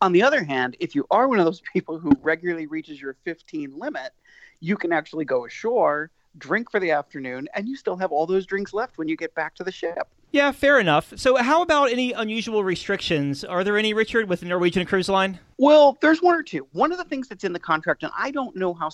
On 0.00 0.12
the 0.12 0.22
other 0.22 0.44
hand, 0.44 0.76
if 0.78 0.94
you 0.94 1.04
are 1.10 1.26
one 1.26 1.40
of 1.40 1.44
those 1.44 1.60
people 1.72 1.98
who 1.98 2.12
regularly 2.22 2.66
reaches 2.66 3.00
your 3.00 3.16
15 3.24 3.76
limit, 3.76 4.12
you 4.60 4.76
can 4.76 4.92
actually 4.92 5.24
go 5.24 5.44
ashore, 5.44 6.12
drink 6.38 6.70
for 6.70 6.78
the 6.78 6.92
afternoon, 6.92 7.48
and 7.52 7.66
you 7.66 7.74
still 7.74 7.96
have 7.96 8.12
all 8.12 8.26
those 8.26 8.46
drinks 8.46 8.72
left 8.72 8.96
when 8.96 9.08
you 9.08 9.16
get 9.16 9.34
back 9.34 9.56
to 9.56 9.64
the 9.64 9.72
ship. 9.72 10.06
Yeah, 10.32 10.52
fair 10.52 10.78
enough. 10.78 11.12
So, 11.16 11.36
how 11.36 11.62
about 11.62 11.90
any 11.90 12.12
unusual 12.12 12.64
restrictions? 12.64 13.44
Are 13.44 13.64
there 13.64 13.78
any, 13.78 13.94
Richard, 13.94 14.28
with 14.28 14.40
the 14.40 14.46
Norwegian 14.46 14.84
Cruise 14.86 15.08
Line? 15.08 15.38
Well, 15.56 15.96
there's 16.00 16.20
one 16.20 16.34
or 16.34 16.42
two. 16.42 16.66
One 16.72 16.92
of 16.92 16.98
the 16.98 17.04
things 17.04 17.28
that's 17.28 17.44
in 17.44 17.52
the 17.52 17.60
contract, 17.60 18.02
and 18.02 18.12
I 18.16 18.30
don't 18.30 18.54
know 18.56 18.74
how, 18.74 18.90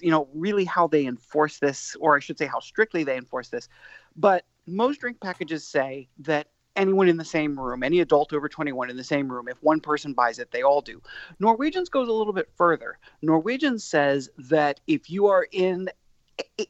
you 0.00 0.10
know, 0.10 0.28
really 0.32 0.64
how 0.64 0.86
they 0.86 1.06
enforce 1.06 1.58
this, 1.58 1.96
or 2.00 2.16
I 2.16 2.20
should 2.20 2.38
say 2.38 2.46
how 2.46 2.60
strictly 2.60 3.04
they 3.04 3.16
enforce 3.16 3.48
this, 3.48 3.68
but 4.16 4.44
most 4.66 5.00
drink 5.00 5.20
packages 5.20 5.66
say 5.66 6.08
that 6.20 6.48
anyone 6.76 7.08
in 7.08 7.16
the 7.16 7.24
same 7.24 7.58
room, 7.58 7.82
any 7.82 8.00
adult 8.00 8.32
over 8.32 8.48
21 8.48 8.90
in 8.90 8.96
the 8.96 9.04
same 9.04 9.30
room, 9.30 9.48
if 9.48 9.62
one 9.62 9.80
person 9.80 10.12
buys 10.12 10.38
it, 10.38 10.50
they 10.50 10.62
all 10.62 10.80
do. 10.80 11.00
Norwegians 11.40 11.88
goes 11.88 12.08
a 12.08 12.12
little 12.12 12.32
bit 12.32 12.48
further. 12.56 12.98
Norwegian 13.22 13.78
says 13.78 14.28
that 14.38 14.80
if 14.86 15.10
you 15.10 15.26
are 15.26 15.46
in 15.52 15.88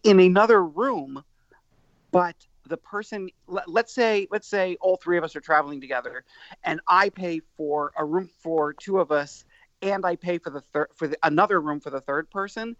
in 0.04 0.20
another 0.20 0.64
room, 0.64 1.24
but 2.12 2.36
the 2.68 2.76
person 2.76 3.28
let's 3.66 3.94
say 3.94 4.26
let's 4.30 4.48
say 4.48 4.76
all 4.80 4.96
three 4.96 5.18
of 5.18 5.24
us 5.24 5.36
are 5.36 5.40
traveling 5.40 5.80
together 5.80 6.24
and 6.64 6.80
i 6.88 7.08
pay 7.08 7.40
for 7.56 7.92
a 7.96 8.04
room 8.04 8.28
for 8.40 8.72
two 8.72 8.98
of 8.98 9.12
us 9.12 9.44
and 9.82 10.04
i 10.04 10.16
pay 10.16 10.38
for 10.38 10.50
the 10.50 10.60
third 10.60 10.88
for 10.94 11.08
the, 11.08 11.18
another 11.22 11.60
room 11.60 11.80
for 11.80 11.90
the 11.90 12.00
third 12.00 12.30
person 12.30 12.76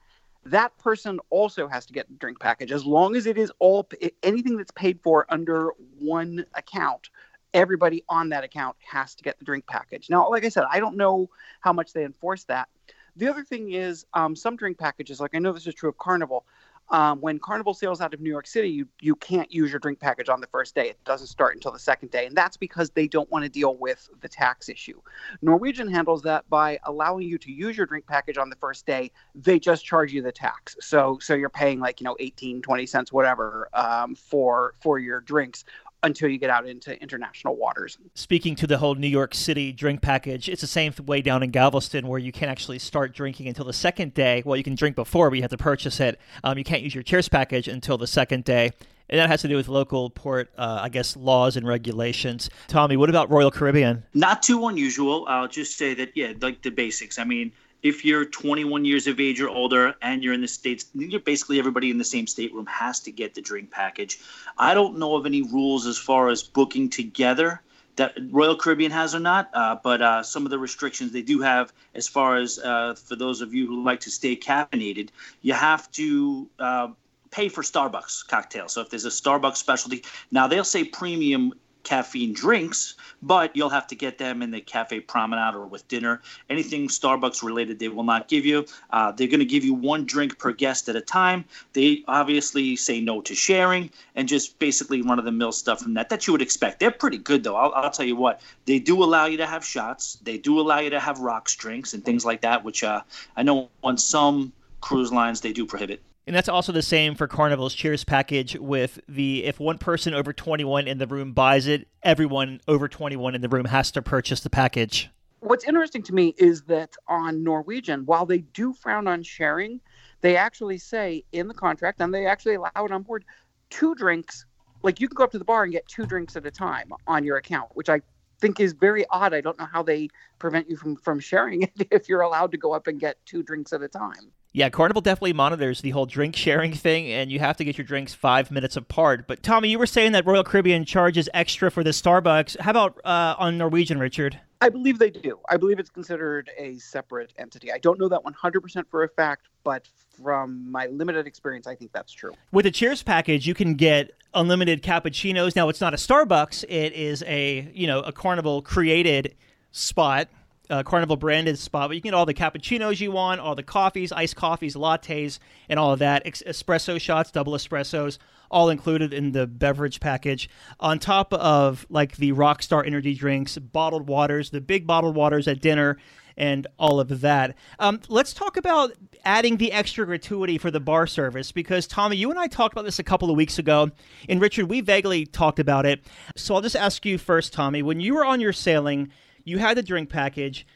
that 0.47 0.77
person 0.79 1.19
also 1.31 1.67
has 1.67 1.87
to 1.87 1.93
get 1.93 2.09
a 2.09 2.13
drink 2.15 2.39
package. 2.39 2.71
As 2.71 2.87
long 2.87 3.17
as 3.17 3.27
it 3.27 3.37
is 3.37 3.51
all 3.59 3.89
anything 4.23 4.57
that's 4.57 4.71
paid 4.73 5.01
for 5.03 5.27
under 5.29 5.71
one 5.99 6.47
account 6.55 7.11
everybody 7.55 8.05
on 8.09 8.29
that 8.29 8.45
account 8.45 8.77
has 8.81 9.15
to 9.15 9.25
get 9.25 9.39
the 9.39 9.45
drink 9.45 9.67
package. 9.67 10.11
Now 10.11 10.29
like 10.31 10.45
i 10.45 10.49
said 10.49 10.65
i 10.71 10.79
don't 10.79 10.97
know 10.97 11.29
how 11.61 11.73
much 11.73 11.93
they 11.93 12.05
enforce 12.05 12.45
that. 12.45 12.69
The 13.17 13.29
other 13.29 13.45
thing 13.45 13.73
is 13.73 14.05
um, 14.13 14.37
some 14.37 14.57
drink 14.57 14.79
packages 14.79 15.21
like 15.21 15.35
i 15.35 15.39
know 15.39 15.53
this 15.53 15.67
is 15.67 15.75
true 15.75 15.89
of 15.89 15.97
carnival 15.99 16.45
um, 16.91 17.21
when 17.21 17.39
Carnival 17.39 17.75
sails 17.75 18.01
out 18.01 18.15
of 18.15 18.21
New 18.21 18.31
York 18.31 18.47
City, 18.47 18.69
you, 18.69 18.87
you 19.01 19.17
can't 19.17 19.53
use 19.53 19.71
your 19.71 19.81
drink 19.81 19.99
package 19.99 20.29
on 20.29 20.41
the 20.41 20.47
first 20.47 20.75
day. 20.75 20.89
It 20.89 21.03
doesn't 21.05 21.27
start 21.27 21.55
until 21.55 21.73
the 21.73 21.79
second 21.79 22.11
day. 22.11 22.27
And 22.27 22.37
that's 22.37 22.57
because 22.57 22.91
they 22.91 23.09
don't 23.09 23.31
want 23.31 23.45
to 23.45 23.49
deal 23.49 23.77
with 23.77 24.09
the 24.21 24.29
tax 24.29 24.69
issue. 24.69 25.01
Norwegian 25.43 25.89
handles 25.89 26.23
that 26.23 26.49
by 26.49 26.79
allowing 26.85 27.27
you 27.27 27.39
to 27.39 27.51
use 27.51 27.77
your 27.77 27.87
drink 27.87 28.07
package 28.07 28.39
on 28.39 28.51
the 28.51 28.57
first 28.57 28.87
day. 28.87 29.11
They 29.35 29.59
just 29.59 29.85
charge 29.85 30.13
you 30.13 30.23
the 30.23 30.33
tax. 30.33 30.77
So 30.81 31.19
so 31.21 31.35
you're 31.35 31.49
paying 31.49 31.81
like, 31.81 32.01
you 32.01 32.05
know, 32.05 32.17
18, 32.21 32.63
20 32.63 32.87
cents, 32.87 33.13
whatever, 33.13 33.69
um, 33.75 34.15
for 34.15 34.75
for 34.81 34.99
your 34.99 35.21
drinks 35.21 35.65
until 36.03 36.29
you 36.29 36.39
get 36.39 36.51
out 36.51 36.67
into 36.67 37.01
international 37.01 37.57
waters. 37.57 37.99
Speaking 38.15 38.55
to 38.57 38.67
the 38.67 38.79
whole 38.79 38.95
New 38.95 39.09
York 39.09 39.35
City 39.35 39.73
drink 39.73 40.03
package, 40.03 40.49
it's 40.49 40.61
the 40.61 40.67
same 40.67 40.93
way 41.07 41.23
down 41.23 41.43
in 41.43 41.51
Galveston 41.51 42.07
where 42.07 42.19
you 42.19 42.33
can't 42.33 42.51
actually 42.51 42.79
start 42.79 43.15
drinking 43.15 43.49
until 43.49 43.65
the 43.65 43.73
second 43.73 44.15
day. 44.15 44.43
Well, 44.45 44.57
you 44.57 44.65
can 44.65 44.75
drink 44.75 44.97
before, 44.97 45.31
but 45.31 45.37
you 45.37 45.43
have 45.43 45.51
to 45.51 45.57
purchase 45.57 46.01
it. 46.01 46.21
Um, 46.45 46.59
you 46.59 46.65
can't 46.65 46.83
use 46.83 46.95
your 46.95 47.03
Cheers 47.03 47.29
package 47.29 47.69
until 47.69 47.99
the 47.99 48.07
second 48.07 48.45
day. 48.45 48.71
And 49.09 49.21
that 49.21 49.29
has 49.29 49.43
to 49.43 49.49
do 49.49 49.57
with 49.57 49.69
local 49.69 50.11
port, 50.11 50.51
uh, 50.59 50.81
I 50.83 50.89
guess, 50.89 51.17
laws 51.17 51.57
and 51.57 51.67
regulations. 51.67 52.51
Tommy, 52.67 52.97
what 52.97 53.09
about 53.09 53.31
Royal 53.31 53.53
Caribbean? 53.53 54.03
Not 54.15 54.43
too 54.43 54.67
unusual. 54.67 55.27
I'll 55.29 55.47
just 55.47 55.79
say 55.79 55.95
that, 55.95 56.11
yeah, 56.17 56.33
like 56.41 56.63
the 56.63 56.71
basics. 56.71 57.19
I 57.19 57.25
mean, 57.25 57.53
if 57.87 58.05
you're 58.05 58.25
21 58.25 58.85
years 58.85 59.07
of 59.07 59.21
age 59.21 59.41
or 59.41 59.49
older 59.49 59.95
and 60.03 60.23
you're 60.23 60.35
in 60.35 60.41
the 60.41 60.49
states, 60.49 60.87
you're 60.95 61.21
basically 61.21 61.59
everybody 61.59 61.91
in 61.91 61.99
the 61.99 62.05
same 62.05 62.27
stateroom 62.27 62.67
has 62.67 63.01
to 63.01 63.13
get 63.13 63.35
the 63.35 63.41
drink 63.41 63.71
package. 63.71 64.19
I 64.59 64.75
don't 64.75 64.99
know 64.99 65.15
of 65.15 65.25
any 65.25 65.43
rules 65.43 65.87
as 65.87 65.97
far 65.97 66.29
as 66.29 66.43
booking 66.43 66.91
together 66.91 67.63
that 67.95 68.15
Royal 68.31 68.57
Caribbean 68.57 68.91
has 68.91 69.15
or 69.15 69.21
not, 69.21 69.51
uh, 69.55 69.77
but 69.83 70.03
uh, 70.03 70.23
some 70.23 70.45
of 70.45 70.51
the 70.51 70.59
restrictions 70.59 71.13
they 71.13 71.23
do 71.23 71.41
have, 71.41 71.73
as 71.95 72.07
far 72.07 72.37
as 72.37 72.59
uh, 72.59 72.95
for 72.95 73.17
those 73.17 73.41
of 73.41 73.55
you 73.55 73.67
who 73.67 73.83
like 73.83 74.01
to 74.01 74.11
stay 74.11 74.37
caffeinated, 74.37 75.09
you 75.41 75.55
have 75.55 75.91
to 75.93 76.49
uh, 76.59 76.89
pay 77.31 77.49
for 77.49 77.63
Starbucks 77.63 78.27
cocktails. 78.27 78.73
So 78.73 78.83
if 78.83 78.91
there's 78.91 79.07
a 79.07 79.11
Starbucks 79.11 79.57
specialty, 79.57 80.05
now 80.31 80.47
they'll 80.47 80.65
say 80.65 80.85
premium 80.85 81.55
caffeine 81.87 82.33
drinks, 82.33 82.97
but 83.23 83.55
you'll 83.55 83.71
have 83.71 83.87
to 83.87 83.95
get 83.95 84.19
them 84.19 84.43
in 84.43 84.51
the 84.51 84.61
cafe 84.61 84.99
promenade 84.99 85.55
or 85.55 85.65
with 85.67 85.87
dinner. 85.87 86.21
Anything 86.51 86.89
Starbucks 86.89 87.45
related, 87.45 87.79
they 87.79 87.87
will 87.87 88.03
not 88.03 88.27
give 88.27 88.45
you. 88.45 88.67
Uh, 88.91 89.13
they're 89.13 89.29
going 89.29 89.39
to 89.39 89.47
give 89.47 89.65
you 89.65 89.73
one 89.73 90.05
drink 90.05 90.37
per 90.37 90.53
guest 90.53 90.89
at 90.89 90.97
a 90.97 91.01
time. 91.01 91.45
They 91.75 92.03
obviously 92.09 92.75
say 92.75 93.01
no 93.01 93.21
to 93.21 93.37
sharing 93.37 93.91
and 94.17 94.27
just 94.27 94.59
basically 94.59 95.01
run 95.01 95.21
of 95.21 95.25
the 95.25 95.31
mill 95.31 95.53
stuff 95.53 95.79
from 95.79 95.95
that 95.95 96.09
that 96.09 96.27
you 96.27 96.33
would 96.33 96.43
expect. 96.43 96.81
They're 96.81 96.91
pretty 96.91 97.19
good 97.19 97.45
though. 97.45 97.55
I'll, 97.55 97.73
I'll, 97.73 97.91
tell 97.91 98.05
you 98.05 98.17
what, 98.17 98.41
they 98.65 98.81
do 98.81 99.05
allow 99.05 99.27
you 99.27 99.37
to 99.37 99.47
have 99.47 99.65
shots. 99.65 100.19
They 100.25 100.39
do 100.39 100.59
allow 100.59 100.81
you 100.81 100.91
to 100.91 100.99
have 100.99 101.21
rocks 101.21 101.55
drinks 101.55 101.95
and 101.95 102.05
things 102.05 102.25
like 102.25 102.41
that, 102.41 102.65
which 102.65 102.83
uh, 102.83 103.03
I 103.37 103.45
know 103.45 103.71
on 103.85 103.97
some 103.97 104.53
cruise 104.81 105.13
lines 105.13 105.41
they 105.41 105.53
do 105.53 105.65
prohibit. 105.65 106.03
And 106.27 106.35
that's 106.35 106.49
also 106.49 106.73
the 106.73 106.83
same 106.83 107.15
for 107.15 107.29
Carnival's 107.29 107.73
Cheers 107.73 108.03
package 108.03 108.57
with 108.59 108.99
the 109.09 109.45
if 109.45 109.61
one 109.61 109.79
person 109.79 110.13
over 110.13 110.33
21 110.33 110.89
in 110.89 110.99
the 110.99 111.07
room 111.07 111.33
buys 111.33 111.69
it, 111.69 111.87
everyone 112.03 112.61
over 112.67 112.89
21 112.89 113.37
in 113.37 113.43
the 113.43 113.49
room 113.49 113.67
has 113.67 113.93
to 113.93 114.03
purchase 114.03 114.41
the 114.41 114.51
package. 114.51 115.09
What's 115.39 115.65
interesting 115.65 116.03
to 116.03 116.15
me 116.15 116.35
is 116.37 116.63
that 116.63 116.97
on 117.07 117.45
Norwegian, 117.45 118.05
while 118.07 118.27
they 118.27 118.39
do 118.39 118.73
frown 118.73 119.07
on 119.07 119.23
sharing, 119.23 119.81
they 120.21 120.37
actually 120.37 120.79
say 120.79 121.25
in 121.31 121.47
the 121.47 121.55
contract, 121.55 122.01
and 122.01 122.13
they 122.13 122.27
actually 122.27 122.57
allow 122.57 122.71
it 122.75 122.91
on 122.91 123.03
board, 123.03 123.25
two 123.71 123.95
drinks. 123.95 124.47
Like 124.83 125.01
you 125.01 125.07
can 125.07 125.15
go 125.15 125.23
up 125.23 125.31
to 125.31 125.39
the 125.39 125.45
bar 125.45 125.63
and 125.63 125.73
get 125.73 125.87
two 125.87 126.07
drinks 126.07 126.35
at 126.35 126.45
a 126.45 126.51
time 126.51 126.91
on 127.07 127.23
your 127.25 127.37
account, 127.37 127.71
which 127.75 127.89
I 127.89 128.01
think 128.41 128.59
is 128.59 128.73
very 128.73 129.07
odd. 129.11 129.33
I 129.33 129.41
don't 129.41 129.59
know 129.61 129.69
how 129.73 129.85
they 129.85 130.09
prevent 130.41 130.69
you 130.69 130.77
from 130.77 130.97
from 130.97 131.21
sharing 131.21 131.63
it 131.63 131.73
if 131.93 132.09
you're 132.09 132.23
allowed 132.23 132.51
to 132.51 132.59
go 132.59 132.73
up 132.73 132.89
and 132.89 132.99
get 132.99 133.25
two 133.27 133.45
drinks 133.45 133.73
at 133.73 133.83
a 133.83 133.89
time. 133.89 134.33
Yeah, 134.57 134.71
Carnival 134.71 135.03
definitely 135.03 135.35
monitors 135.35 135.83
the 135.83 135.91
whole 135.91 136.07
drink 136.07 136.35
sharing 136.35 136.73
thing, 136.73 137.13
and 137.13 137.31
you 137.31 137.41
have 137.41 137.59
to 137.59 137.65
get 137.65 137.77
your 137.77 137.85
drinks 137.85 138.15
five 138.15 138.51
minutes 138.51 138.75
apart. 138.75 139.29
But 139.29 139.43
Tommy, 139.43 139.69
you 139.69 139.79
were 139.79 139.85
saying 139.85 140.13
that 140.13 140.25
Royal 140.25 140.43
Caribbean 140.43 140.87
charges 140.87 141.29
extra 141.35 141.71
for 141.71 141.85
the 141.85 141.91
Starbucks. 141.91 142.59
How 142.61 142.71
about 142.71 142.99
uh, 143.05 143.35
on 143.39 143.59
Norwegian, 143.59 143.99
Richard? 143.99 144.41
I 144.63 144.71
believe 144.71 144.99
they 144.99 145.11
do. 145.11 145.39
I 145.51 145.59
believe 145.59 145.79
it's 145.79 145.91
considered 145.91 146.49
a 146.57 146.79
separate 146.79 147.35
entity. 147.37 147.71
I 147.71 147.77
don't 147.77 148.01
know 148.01 148.09
that 148.09 148.23
100% 148.25 148.85
for 148.89 149.05
a 149.05 149.09
fact, 149.11 149.49
but 149.63 149.87
from 150.23 150.73
my 150.73 150.87
limited 150.87 151.27
experience, 151.27 151.67
I 151.67 151.75
think 151.75 151.93
that's 151.93 152.15
true. 152.15 152.33
With 152.51 152.65
the 152.65 152.71
Cheers 152.71 153.03
package, 153.03 153.47
you 153.47 153.53
can 153.53 153.75
get 153.75 154.13
unlimited 154.33 154.83
cappuccinos. 154.83 155.55
Now, 155.55 155.69
it's 155.69 155.83
not 155.83 155.93
a 155.93 155.99
Starbucks; 155.99 156.65
it 156.67 156.95
is 156.95 157.23
a 157.27 157.71
you 157.75 157.87
know 157.87 158.01
a 158.01 158.11
Carnival 158.11 158.63
created 158.63 159.35
spot, 159.71 160.29
a 160.71 160.85
Carnival 160.85 161.17
branded 161.17 161.59
spot. 161.59 161.89
But 161.89 161.97
you 161.97 162.03
can 162.03 162.11
get 162.11 162.15
all 162.15 162.27
the 162.27 162.35
cappuccinos 162.35 163.01
you 163.01 163.13
want, 163.13 163.41
all 163.41 163.55
the 163.55 163.63
coffees, 163.63 164.13
iced 164.13 164.37
coffees, 164.37 164.75
lattes, 164.75 165.39
and 165.69 165.79
all 165.79 165.93
of 165.93 165.99
that. 166.01 166.23
Ex- 166.25 166.43
espresso 166.47 167.01
shots, 167.01 167.31
double 167.31 167.55
espressos, 167.55 168.19
all 168.51 168.69
included 168.69 169.13
in 169.13 169.33
the 169.33 169.47
beverage 169.47 170.01
package. 170.01 170.49
On 170.81 170.99
top 170.99 171.33
of 171.33 171.87
like 171.89 172.17
the 172.17 172.33
Rockstar 172.33 172.87
energy 172.87 173.15
drinks, 173.15 173.59
bottled 173.59 174.09
waters, 174.09 174.51
the 174.51 174.61
big 174.61 174.87
bottled 174.87 175.15
waters 175.15 175.49
at 175.49 175.61
dinner, 175.61 175.99
and 176.37 176.67
all 176.79 177.01
of 177.01 177.21
that. 177.21 177.57
Um, 177.79 178.01
let's 178.09 178.35
talk 178.35 178.57
about 178.57 178.93
adding 179.25 179.57
the 179.57 179.73
extra 179.73 180.05
gratuity 180.05 180.59
for 180.59 180.71
the 180.71 180.81
bar 180.81 181.07
service 181.07 181.51
because 181.51 181.87
Tommy, 181.87 182.17
you 182.17 182.31
and 182.31 182.39
I 182.39 182.47
talked 182.47 182.75
about 182.75 182.85
this 182.85 182.99
a 182.99 183.05
couple 183.05 183.31
of 183.31 183.37
weeks 183.37 183.59
ago, 183.59 183.91
and 184.29 184.41
Richard, 184.41 184.67
we 184.67 184.81
vaguely 184.81 185.27
talked 185.27 185.59
about 185.59 185.87
it. 185.87 186.05
So 186.37 186.55
I'll 186.55 186.61
just 186.61 186.77
ask 186.77 187.05
you 187.07 187.19
first, 187.19 187.53
Tommy, 187.53 187.83
when 187.83 188.01
you 188.01 188.15
were 188.15 188.25
on 188.25 188.41
your 188.41 188.53
sailing, 188.53 189.11
you 189.47 189.59
had 189.59 189.77
the 189.77 189.83
drink 189.83 190.11
package. 190.11 190.67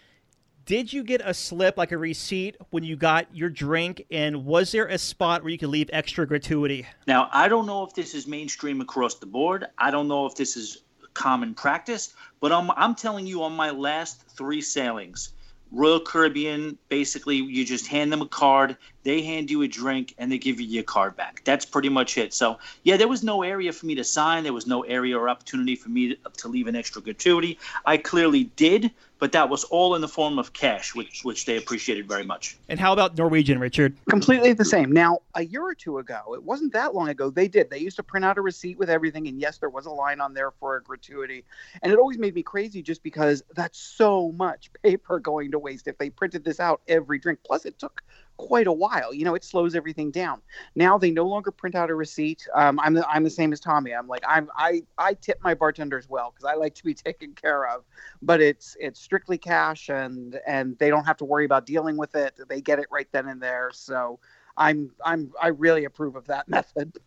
Did 0.64 0.92
you 0.92 1.02
get 1.02 1.20
a 1.24 1.34
slip 1.34 1.76
like 1.76 1.90
a 1.90 1.98
receipt 1.98 2.56
when 2.70 2.84
you 2.84 2.94
got 2.94 3.26
your 3.34 3.50
drink? 3.50 4.06
And 4.10 4.46
was 4.46 4.70
there 4.70 4.86
a 4.86 4.96
spot 4.96 5.42
where 5.42 5.50
you 5.50 5.58
could 5.58 5.70
leave 5.70 5.90
extra 5.92 6.26
gratuity? 6.26 6.86
Now 7.06 7.28
i 7.32 7.48
don't 7.48 7.66
know 7.66 7.82
if 7.82 7.92
this 7.92 8.14
is 8.14 8.26
mainstream 8.26 8.80
across 8.80 9.16
the 9.16 9.26
board. 9.26 9.66
I 9.76 9.90
don't 9.90 10.08
know 10.08 10.24
if 10.24 10.36
this 10.36 10.56
is 10.56 10.84
common 11.12 11.54
practice 11.54 12.14
but 12.38 12.52
i'm, 12.52 12.70
I'm 12.76 12.94
telling 12.94 13.26
you 13.26 13.42
on 13.42 13.52
my 13.52 13.70
last 13.70 14.22
three 14.28 14.60
sailings 14.60 15.32
Royal 15.72 16.00
Caribbean, 16.00 16.76
basically, 16.88 17.36
you 17.36 17.64
just 17.64 17.86
hand 17.86 18.12
them 18.12 18.22
a 18.22 18.28
card, 18.28 18.76
they 19.04 19.22
hand 19.22 19.50
you 19.50 19.62
a 19.62 19.68
drink, 19.68 20.14
and 20.18 20.30
they 20.30 20.38
give 20.38 20.60
you 20.60 20.66
your 20.66 20.82
card 20.82 21.16
back. 21.16 21.42
That's 21.44 21.64
pretty 21.64 21.88
much 21.88 22.18
it. 22.18 22.34
So, 22.34 22.58
yeah, 22.82 22.96
there 22.96 23.08
was 23.08 23.22
no 23.22 23.42
area 23.42 23.72
for 23.72 23.86
me 23.86 23.94
to 23.94 24.04
sign. 24.04 24.42
There 24.42 24.52
was 24.52 24.66
no 24.66 24.82
area 24.82 25.16
or 25.16 25.28
opportunity 25.28 25.76
for 25.76 25.88
me 25.88 26.14
to, 26.14 26.16
to 26.38 26.48
leave 26.48 26.66
an 26.66 26.76
extra 26.76 27.00
gratuity. 27.00 27.58
I 27.86 27.96
clearly 27.96 28.44
did, 28.56 28.90
but 29.20 29.32
that 29.32 29.48
was 29.48 29.64
all 29.64 29.94
in 29.94 30.00
the 30.00 30.08
form 30.08 30.38
of 30.38 30.52
cash, 30.52 30.94
which 30.94 31.22
which 31.22 31.44
they 31.44 31.56
appreciated 31.56 32.08
very 32.08 32.24
much. 32.24 32.56
And 32.68 32.80
how 32.80 32.92
about 32.92 33.16
Norwegian, 33.16 33.60
Richard? 33.60 33.96
Completely 34.08 34.52
the 34.54 34.64
same. 34.64 34.90
Now, 34.90 35.18
a 35.34 35.44
year 35.44 35.62
or 35.62 35.74
two 35.74 35.98
ago, 35.98 36.34
it 36.34 36.42
wasn't 36.42 36.72
that 36.72 36.94
long 36.94 37.08
ago, 37.08 37.30
they 37.30 37.46
did. 37.46 37.70
They 37.70 37.78
used 37.78 37.96
to 37.96 38.02
print 38.02 38.24
out 38.24 38.38
a 38.38 38.40
receipt 38.40 38.78
with 38.78 38.90
everything, 38.90 39.28
and 39.28 39.40
yes, 39.40 39.58
there 39.58 39.68
was 39.68 39.86
a 39.86 39.90
line 39.90 40.20
on 40.20 40.34
there 40.34 40.50
for 40.50 40.76
a 40.76 40.82
gratuity. 40.82 41.44
And 41.82 41.92
it 41.92 41.98
always 41.98 42.18
made 42.18 42.34
me 42.34 42.42
crazy 42.42 42.82
just 42.82 43.02
because 43.02 43.44
that's 43.54 43.78
so 43.78 44.32
much 44.32 44.70
paper 44.82 45.20
going 45.20 45.50
to 45.52 45.58
waste 45.58 45.86
if 45.86 45.98
they 45.98 46.10
printed 46.10 46.44
this 46.44 46.58
out 46.58 46.80
every 46.88 47.18
drink. 47.18 47.40
Plus, 47.44 47.66
it 47.66 47.78
took 47.78 48.02
quite 48.40 48.66
a 48.66 48.72
while. 48.72 49.12
You 49.12 49.24
know, 49.24 49.34
it 49.34 49.44
slows 49.44 49.74
everything 49.74 50.10
down. 50.10 50.40
Now 50.74 50.96
they 50.96 51.10
no 51.10 51.26
longer 51.26 51.50
print 51.50 51.74
out 51.74 51.90
a 51.90 51.94
receipt. 51.94 52.46
Um, 52.54 52.80
I'm 52.80 52.94
the 52.94 53.06
I'm 53.06 53.22
the 53.22 53.30
same 53.30 53.52
as 53.52 53.60
Tommy. 53.60 53.94
I'm 53.94 54.08
like 54.08 54.22
I'm 54.26 54.48
I 54.56 54.82
I 54.96 55.14
tip 55.14 55.38
my 55.44 55.54
bartenders 55.54 56.08
well 56.08 56.32
because 56.32 56.50
I 56.50 56.54
like 56.54 56.74
to 56.76 56.84
be 56.84 56.94
taken 57.06 57.34
care 57.34 57.68
of. 57.68 57.84
But 58.22 58.40
it's 58.40 58.76
it's 58.80 58.98
strictly 59.00 59.36
cash 59.36 59.90
and 59.90 60.40
and 60.46 60.78
they 60.78 60.88
don't 60.88 61.04
have 61.04 61.18
to 61.18 61.24
worry 61.26 61.44
about 61.44 61.66
dealing 61.66 61.98
with 61.98 62.14
it. 62.14 62.38
They 62.48 62.62
get 62.62 62.78
it 62.78 62.86
right 62.90 63.08
then 63.12 63.28
and 63.28 63.42
there. 63.42 63.70
So 63.74 64.18
I'm 64.56 64.90
I'm 65.04 65.32
I 65.40 65.48
really 65.48 65.84
approve 65.84 66.16
of 66.16 66.26
that 66.28 66.48
method. 66.48 66.98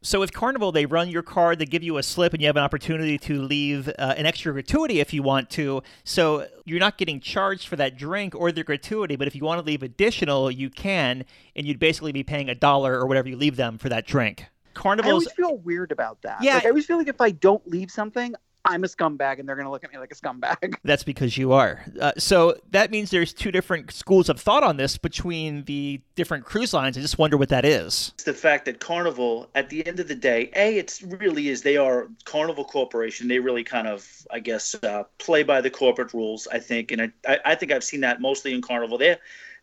So 0.00 0.20
with 0.20 0.32
Carnival, 0.32 0.70
they 0.70 0.86
run 0.86 1.08
your 1.08 1.22
card, 1.22 1.58
they 1.58 1.64
give 1.64 1.82
you 1.82 1.98
a 1.98 2.02
slip, 2.02 2.32
and 2.32 2.40
you 2.40 2.46
have 2.46 2.56
an 2.56 2.62
opportunity 2.62 3.18
to 3.18 3.42
leave 3.42 3.88
uh, 3.88 4.14
an 4.16 4.26
extra 4.26 4.52
gratuity 4.52 5.00
if 5.00 5.12
you 5.12 5.22
want 5.22 5.50
to. 5.50 5.82
So 6.04 6.46
you're 6.64 6.78
not 6.78 6.98
getting 6.98 7.18
charged 7.20 7.66
for 7.66 7.76
that 7.76 7.96
drink 7.96 8.34
or 8.34 8.52
the 8.52 8.62
gratuity, 8.62 9.16
but 9.16 9.26
if 9.26 9.34
you 9.34 9.44
want 9.44 9.60
to 9.60 9.66
leave 9.66 9.82
additional, 9.82 10.50
you 10.50 10.70
can, 10.70 11.24
and 11.56 11.66
you'd 11.66 11.80
basically 11.80 12.12
be 12.12 12.22
paying 12.22 12.48
a 12.48 12.54
dollar 12.54 12.94
or 12.94 13.06
whatever 13.06 13.28
you 13.28 13.36
leave 13.36 13.56
them 13.56 13.76
for 13.76 13.88
that 13.88 14.06
drink. 14.06 14.46
Carnival's. 14.74 15.08
I 15.08 15.12
always 15.12 15.32
feel 15.32 15.56
weird 15.58 15.90
about 15.90 16.22
that. 16.22 16.42
Yeah, 16.42 16.54
like, 16.54 16.66
I 16.66 16.68
always 16.68 16.86
feel 16.86 16.98
like 16.98 17.08
if 17.08 17.20
I 17.20 17.32
don't 17.32 17.66
leave 17.68 17.90
something, 17.90 18.34
I'm 18.68 18.84
a 18.84 18.86
scumbag 18.86 19.38
and 19.40 19.48
they're 19.48 19.56
going 19.56 19.66
to 19.66 19.70
look 19.70 19.82
at 19.82 19.90
me 19.90 19.98
like 19.98 20.12
a 20.12 20.14
scumbag. 20.14 20.74
That's 20.84 21.02
because 21.02 21.38
you 21.38 21.52
are. 21.52 21.84
Uh, 22.00 22.12
so 22.18 22.54
that 22.70 22.90
means 22.90 23.10
there's 23.10 23.32
two 23.32 23.50
different 23.50 23.90
schools 23.90 24.28
of 24.28 24.38
thought 24.38 24.62
on 24.62 24.76
this 24.76 24.98
between 24.98 25.64
the 25.64 26.00
different 26.14 26.44
cruise 26.44 26.74
lines. 26.74 26.98
I 26.98 27.00
just 27.00 27.18
wonder 27.18 27.38
what 27.38 27.48
that 27.48 27.64
is. 27.64 28.12
It's 28.14 28.24
the 28.24 28.34
fact 28.34 28.66
that 28.66 28.78
Carnival, 28.78 29.48
at 29.54 29.70
the 29.70 29.86
end 29.86 30.00
of 30.00 30.08
the 30.08 30.14
day, 30.14 30.50
A, 30.54 30.76
it 30.76 31.00
really 31.06 31.48
is, 31.48 31.62
they 31.62 31.78
are 31.78 32.08
Carnival 32.24 32.64
Corporation. 32.64 33.26
They 33.26 33.38
really 33.38 33.64
kind 33.64 33.88
of, 33.88 34.06
I 34.30 34.40
guess, 34.40 34.74
uh, 34.74 35.04
play 35.18 35.42
by 35.42 35.62
the 35.62 35.70
corporate 35.70 36.12
rules, 36.12 36.46
I 36.46 36.58
think. 36.58 36.92
And 36.92 37.10
I, 37.26 37.38
I 37.44 37.54
think 37.54 37.72
I've 37.72 37.84
seen 37.84 38.02
that 38.02 38.20
mostly 38.20 38.52
in 38.52 38.60
Carnival. 38.60 38.98
They're, 38.98 39.18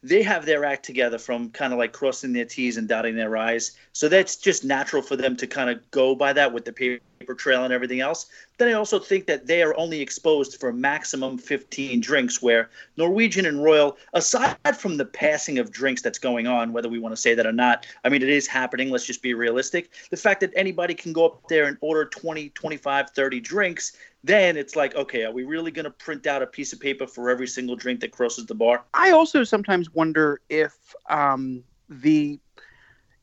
they 0.05 0.21
have 0.21 0.45
their 0.45 0.63
act 0.65 0.85
together 0.85 1.17
from 1.17 1.49
kind 1.49 1.73
of 1.73 1.79
like 1.79 1.91
crossing 1.91 2.31
their 2.31 2.45
T's 2.45 2.77
and 2.77 2.87
dotting 2.87 3.15
their 3.15 3.35
I's. 3.35 3.71
So 3.93 4.07
that's 4.07 4.35
just 4.35 4.63
natural 4.63 5.01
for 5.01 5.15
them 5.15 5.35
to 5.37 5.47
kind 5.47 5.67
of 5.67 5.89
go 5.89 6.13
by 6.13 6.31
that 6.33 6.53
with 6.53 6.63
the 6.63 6.73
paper 6.73 7.33
trail 7.33 7.63
and 7.63 7.73
everything 7.73 8.01
else. 8.01 8.27
Then 8.59 8.67
I 8.67 8.73
also 8.73 8.99
think 8.99 9.25
that 9.25 9.47
they 9.47 9.63
are 9.63 9.75
only 9.77 10.01
exposed 10.01 10.59
for 10.59 10.71
maximum 10.71 11.39
15 11.39 12.01
drinks, 12.01 12.39
where 12.39 12.69
Norwegian 12.97 13.47
and 13.47 13.63
Royal, 13.63 13.97
aside 14.13 14.77
from 14.77 14.97
the 14.97 15.05
passing 15.05 15.57
of 15.57 15.71
drinks 15.71 16.03
that's 16.03 16.19
going 16.19 16.45
on, 16.45 16.71
whether 16.71 16.87
we 16.87 16.99
want 16.99 17.13
to 17.13 17.21
say 17.21 17.33
that 17.33 17.47
or 17.47 17.51
not, 17.51 17.87
I 18.03 18.09
mean, 18.09 18.21
it 18.21 18.29
is 18.29 18.45
happening. 18.45 18.91
Let's 18.91 19.07
just 19.07 19.23
be 19.23 19.33
realistic. 19.33 19.89
The 20.11 20.17
fact 20.17 20.39
that 20.41 20.51
anybody 20.55 20.93
can 20.93 21.13
go 21.13 21.25
up 21.25 21.47
there 21.49 21.65
and 21.65 21.77
order 21.81 22.05
20, 22.05 22.49
25, 22.49 23.09
30 23.09 23.39
drinks 23.39 23.93
then 24.25 24.57
it's 24.57 24.75
like, 24.75 24.95
okay, 24.95 25.23
are 25.23 25.31
we 25.31 25.43
really 25.43 25.69
going 25.69 25.85
to 25.85 25.91
print 25.91 26.25
out 26.25 26.41
a 26.41 26.47
piece 26.47 26.73
of 26.73 26.79
paper 26.79 27.05
for 27.05 27.29
every 27.29 27.47
single 27.47 27.75
drink 27.75 27.99
that 27.99 28.11
crosses 28.11 28.47
the 28.47 28.55
bar? 28.55 28.83
I 28.93 29.11
also 29.11 29.43
sometimes 29.43 29.93
wonder 29.93 30.41
if 30.49 30.73
um, 31.09 31.63
the 31.89 32.39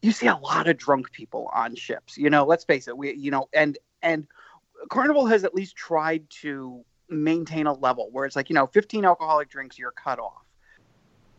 you 0.00 0.12
see 0.12 0.26
a 0.26 0.36
lot 0.36 0.68
of 0.68 0.76
drunk 0.76 1.12
people 1.12 1.50
on 1.52 1.74
ships. 1.74 2.16
You 2.16 2.30
know, 2.30 2.44
let's 2.44 2.64
face 2.64 2.86
it, 2.86 2.96
we 2.96 3.14
you 3.14 3.30
know, 3.30 3.48
and 3.52 3.78
and 4.02 4.26
Carnival 4.90 5.26
has 5.26 5.44
at 5.44 5.54
least 5.54 5.76
tried 5.76 6.28
to 6.42 6.84
maintain 7.08 7.66
a 7.66 7.72
level 7.72 8.08
where 8.12 8.24
it's 8.24 8.36
like, 8.36 8.48
you 8.48 8.54
know, 8.54 8.66
15 8.66 9.04
alcoholic 9.04 9.48
drinks, 9.48 9.78
you're 9.78 9.92
cut 9.92 10.18
off. 10.18 10.44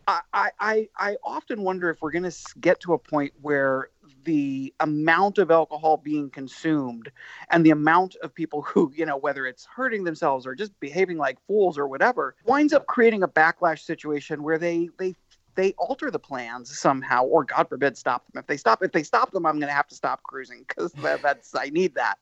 I, 0.06 0.50
I, 0.60 0.88
I 0.98 1.16
often 1.24 1.62
wonder 1.62 1.88
if 1.88 2.02
we're 2.02 2.10
going 2.10 2.30
to 2.30 2.36
get 2.60 2.80
to 2.80 2.92
a 2.92 2.98
point 2.98 3.32
where 3.40 3.88
the 4.24 4.72
amount 4.80 5.38
of 5.38 5.50
alcohol 5.50 5.96
being 5.96 6.30
consumed 6.30 7.10
and 7.50 7.64
the 7.64 7.70
amount 7.70 8.16
of 8.22 8.34
people 8.34 8.62
who, 8.62 8.92
you 8.94 9.06
know, 9.06 9.16
whether 9.16 9.46
it's 9.46 9.66
hurting 9.66 10.04
themselves 10.04 10.46
or 10.46 10.54
just 10.54 10.78
behaving 10.80 11.18
like 11.18 11.38
fools 11.46 11.78
or 11.78 11.86
whatever, 11.86 12.34
winds 12.44 12.72
up 12.72 12.86
creating 12.86 13.22
a 13.22 13.28
backlash 13.28 13.80
situation 13.80 14.42
where 14.42 14.58
they 14.58 14.88
they 14.98 15.14
they 15.54 15.72
alter 15.78 16.10
the 16.10 16.18
plans 16.18 16.76
somehow, 16.76 17.24
or 17.24 17.44
God 17.44 17.68
forbid, 17.68 17.96
stop 17.96 18.24
them. 18.26 18.40
If 18.40 18.46
they 18.46 18.56
stop, 18.56 18.82
if 18.82 18.92
they 18.92 19.02
stop 19.02 19.30
them, 19.30 19.46
I'm 19.46 19.58
going 19.58 19.68
to 19.68 19.74
have 19.74 19.88
to 19.88 19.94
stop 19.94 20.22
cruising 20.22 20.64
because 20.66 20.92
that, 20.94 21.22
that's 21.22 21.54
I 21.54 21.68
need 21.68 21.94
that. 21.94 22.18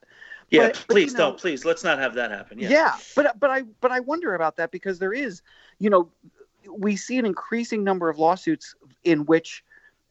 Yeah, 0.49 0.67
but, 0.67 0.85
please 0.87 1.13
but, 1.13 1.19
know, 1.19 1.29
don't. 1.29 1.39
Please, 1.39 1.65
let's 1.65 1.83
not 1.83 1.97
have 1.97 2.13
that 2.15 2.31
happen. 2.31 2.59
Yeah. 2.59 2.69
yeah, 2.69 2.97
but 3.15 3.39
but 3.39 3.49
I 3.49 3.63
but 3.81 3.91
I 3.91 4.01
wonder 4.01 4.35
about 4.35 4.57
that 4.57 4.71
because 4.71 4.99
there 4.99 5.13
is, 5.13 5.41
you 5.79 5.89
know, 5.89 6.09
we 6.69 6.95
see 6.95 7.17
an 7.17 7.25
increasing 7.25 7.83
number 7.83 8.09
of 8.09 8.19
lawsuits 8.19 8.75
in 9.03 9.25
which 9.25 9.63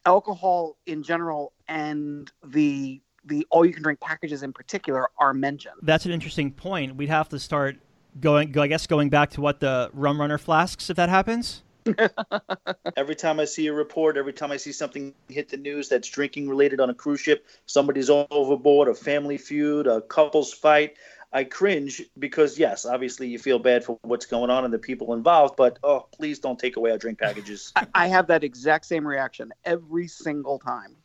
alcohol 0.06 0.76
in 0.86 1.02
general 1.02 1.52
and 1.68 2.30
the 2.44 3.00
the 3.24 3.46
all 3.50 3.64
you 3.64 3.72
can 3.72 3.82
drink 3.82 4.00
packages 4.00 4.42
in 4.42 4.52
particular 4.52 5.08
are 5.18 5.32
mentioned. 5.32 5.76
That's 5.82 6.06
an 6.06 6.12
interesting 6.12 6.50
point. 6.50 6.96
We'd 6.96 7.08
have 7.08 7.28
to 7.30 7.38
start 7.38 7.76
going 8.20 8.56
I 8.58 8.66
guess 8.66 8.86
going 8.86 9.10
back 9.10 9.30
to 9.30 9.40
what 9.40 9.60
the 9.60 9.90
rum 9.92 10.20
runner 10.20 10.38
flasks 10.38 10.90
if 10.90 10.96
that 10.96 11.08
happens. 11.08 11.62
every 12.96 13.16
time 13.16 13.40
I 13.40 13.44
see 13.44 13.66
a 13.66 13.72
report, 13.72 14.16
every 14.16 14.32
time 14.32 14.52
I 14.52 14.56
see 14.56 14.72
something 14.72 15.14
hit 15.28 15.48
the 15.48 15.56
news 15.56 15.88
that's 15.88 16.08
drinking 16.08 16.48
related 16.48 16.80
on 16.80 16.90
a 16.90 16.94
cruise 16.94 17.20
ship, 17.20 17.46
somebody's 17.66 18.08
overboard, 18.08 18.88
a 18.88 18.94
family 18.94 19.36
feud, 19.36 19.88
a 19.88 20.00
couples 20.00 20.52
fight, 20.52 20.96
I 21.32 21.44
cringe 21.44 22.02
because 22.18 22.58
yes, 22.58 22.84
obviously 22.84 23.28
you 23.28 23.38
feel 23.38 23.58
bad 23.58 23.84
for 23.84 23.98
what's 24.02 24.26
going 24.26 24.50
on 24.50 24.64
and 24.64 24.72
the 24.72 24.78
people 24.78 25.14
involved, 25.14 25.56
but 25.56 25.78
oh, 25.82 26.06
please 26.12 26.38
don't 26.38 26.58
take 26.58 26.76
away 26.76 26.90
our 26.90 26.98
drink 26.98 27.18
packages. 27.18 27.72
I 27.94 28.08
have 28.08 28.26
that 28.26 28.44
exact 28.44 28.84
same 28.84 29.06
reaction 29.06 29.52
every 29.64 30.08
single 30.08 30.58
time. 30.58 30.96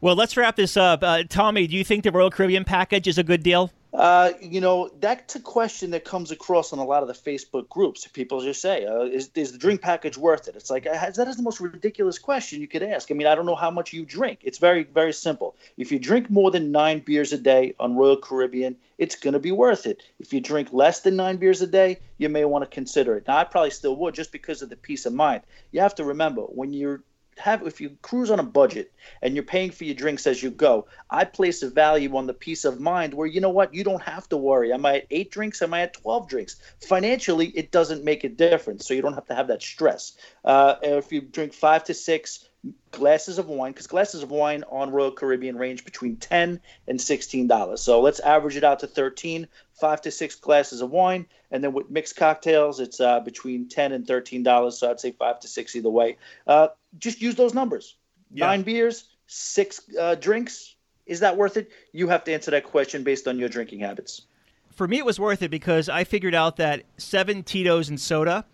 Well, 0.00 0.16
let's 0.16 0.36
wrap 0.36 0.56
this 0.56 0.76
up. 0.76 1.02
Uh, 1.02 1.24
Tommy, 1.28 1.66
do 1.66 1.76
you 1.76 1.84
think 1.84 2.04
the 2.04 2.12
Royal 2.12 2.30
Caribbean 2.30 2.64
package 2.64 3.06
is 3.06 3.18
a 3.18 3.24
good 3.24 3.42
deal? 3.42 3.70
Uh, 3.92 4.32
you 4.40 4.60
know, 4.60 4.90
that's 5.00 5.34
a 5.34 5.40
question 5.40 5.92
that 5.92 6.04
comes 6.04 6.30
across 6.30 6.74
on 6.74 6.78
a 6.78 6.84
lot 6.84 7.02
of 7.02 7.08
the 7.08 7.14
Facebook 7.14 7.68
groups. 7.70 8.06
People 8.08 8.40
just 8.42 8.60
say, 8.60 8.84
uh, 8.84 9.00
is, 9.00 9.30
is 9.34 9.52
the 9.52 9.58
drink 9.58 9.80
package 9.80 10.18
worth 10.18 10.46
it? 10.46 10.56
It's 10.56 10.68
like, 10.70 10.86
uh, 10.86 11.10
that 11.10 11.26
is 11.26 11.36
the 11.36 11.42
most 11.42 11.58
ridiculous 11.58 12.18
question 12.18 12.60
you 12.60 12.68
could 12.68 12.82
ask. 12.82 13.10
I 13.10 13.14
mean, 13.14 13.26
I 13.26 13.34
don't 13.34 13.46
know 13.46 13.54
how 13.54 13.70
much 13.70 13.94
you 13.94 14.04
drink. 14.04 14.40
It's 14.42 14.58
very, 14.58 14.82
very 14.84 15.14
simple. 15.14 15.56
If 15.78 15.90
you 15.90 15.98
drink 15.98 16.28
more 16.28 16.50
than 16.50 16.70
nine 16.70 16.98
beers 17.00 17.32
a 17.32 17.38
day 17.38 17.74
on 17.80 17.96
Royal 17.96 18.18
Caribbean, 18.18 18.76
it's 18.98 19.16
going 19.16 19.32
to 19.32 19.38
be 19.40 19.52
worth 19.52 19.86
it. 19.86 20.02
If 20.18 20.34
you 20.34 20.40
drink 20.40 20.68
less 20.72 21.00
than 21.00 21.16
nine 21.16 21.38
beers 21.38 21.62
a 21.62 21.66
day, 21.66 21.98
you 22.18 22.28
may 22.28 22.44
want 22.44 22.64
to 22.64 22.70
consider 22.70 23.16
it. 23.16 23.26
Now, 23.26 23.38
I 23.38 23.44
probably 23.44 23.70
still 23.70 23.96
would 23.96 24.14
just 24.14 24.32
because 24.32 24.60
of 24.60 24.68
the 24.68 24.76
peace 24.76 25.06
of 25.06 25.14
mind. 25.14 25.42
You 25.72 25.80
have 25.80 25.94
to 25.94 26.04
remember 26.04 26.42
when 26.42 26.72
you're 26.72 27.02
have 27.38 27.66
if 27.66 27.80
you 27.80 27.96
cruise 28.02 28.30
on 28.30 28.40
a 28.40 28.44
budget 28.44 28.92
and 29.22 29.34
you're 29.34 29.44
paying 29.44 29.70
for 29.70 29.84
your 29.84 29.94
drinks 29.94 30.26
as 30.26 30.42
you 30.42 30.50
go, 30.50 30.86
I 31.10 31.24
place 31.24 31.62
a 31.62 31.70
value 31.70 32.16
on 32.16 32.26
the 32.26 32.34
peace 32.34 32.64
of 32.64 32.80
mind 32.80 33.14
where 33.14 33.26
you 33.26 33.40
know 33.40 33.50
what, 33.50 33.74
you 33.74 33.84
don't 33.84 34.02
have 34.02 34.28
to 34.30 34.36
worry. 34.36 34.72
Am 34.72 34.84
I 34.86 34.98
at 34.98 35.06
eight 35.10 35.30
drinks? 35.30 35.62
Am 35.62 35.74
I 35.74 35.82
at 35.82 35.94
twelve 35.94 36.28
drinks? 36.28 36.56
Financially, 36.80 37.46
it 37.48 37.70
doesn't 37.70 38.04
make 38.04 38.24
a 38.24 38.28
difference, 38.28 38.86
so 38.86 38.94
you 38.94 39.02
don't 39.02 39.14
have 39.14 39.26
to 39.26 39.34
have 39.34 39.48
that 39.48 39.62
stress. 39.62 40.16
Uh, 40.44 40.76
if 40.82 41.12
you 41.12 41.20
drink 41.20 41.52
five 41.52 41.84
to 41.84 41.94
six 41.94 42.48
glasses 42.90 43.38
of 43.38 43.48
wine 43.48 43.72
because 43.72 43.86
glasses 43.86 44.22
of 44.22 44.30
wine 44.30 44.64
on 44.68 44.90
Royal 44.90 45.12
Caribbean 45.12 45.56
range 45.56 45.84
between 45.84 46.16
10 46.16 46.60
and 46.88 47.00
16 47.00 47.46
dollars. 47.46 47.80
So 47.80 48.00
let's 48.00 48.20
average 48.20 48.56
it 48.56 48.64
out 48.64 48.80
to 48.80 48.86
13, 48.86 49.46
five 49.78 50.00
to 50.02 50.10
six 50.10 50.34
glasses 50.34 50.80
of 50.80 50.90
wine, 50.90 51.26
and 51.50 51.62
then 51.62 51.72
with 51.72 51.90
mixed 51.90 52.16
cocktails, 52.16 52.80
it's 52.80 53.00
uh, 53.00 53.20
between 53.20 53.68
10 53.68 53.92
and 53.92 54.06
13 54.06 54.42
dollars. 54.42 54.78
So 54.78 54.90
I'd 54.90 55.00
say 55.00 55.12
five 55.12 55.40
to 55.40 55.48
six 55.48 55.74
either 55.76 55.90
way. 55.90 56.16
Uh, 56.46 56.68
just 56.98 57.20
use 57.20 57.34
those 57.34 57.54
numbers. 57.54 57.96
Yeah. 58.32 58.46
Nine 58.46 58.62
beers, 58.62 59.04
six 59.26 59.80
uh, 59.98 60.14
drinks. 60.16 60.74
Is 61.06 61.20
that 61.20 61.36
worth 61.36 61.56
it? 61.56 61.70
You 61.92 62.08
have 62.08 62.24
to 62.24 62.34
answer 62.34 62.50
that 62.50 62.64
question 62.64 63.02
based 63.02 63.26
on 63.26 63.38
your 63.38 63.48
drinking 63.48 63.80
habits. 63.80 64.22
For 64.70 64.86
me, 64.86 64.98
it 64.98 65.06
was 65.06 65.18
worth 65.18 65.42
it 65.42 65.50
because 65.50 65.88
I 65.88 66.04
figured 66.04 66.34
out 66.34 66.56
that 66.56 66.84
seven 66.98 67.42
Tito's 67.42 67.88
and 67.88 67.98
soda 67.98 68.44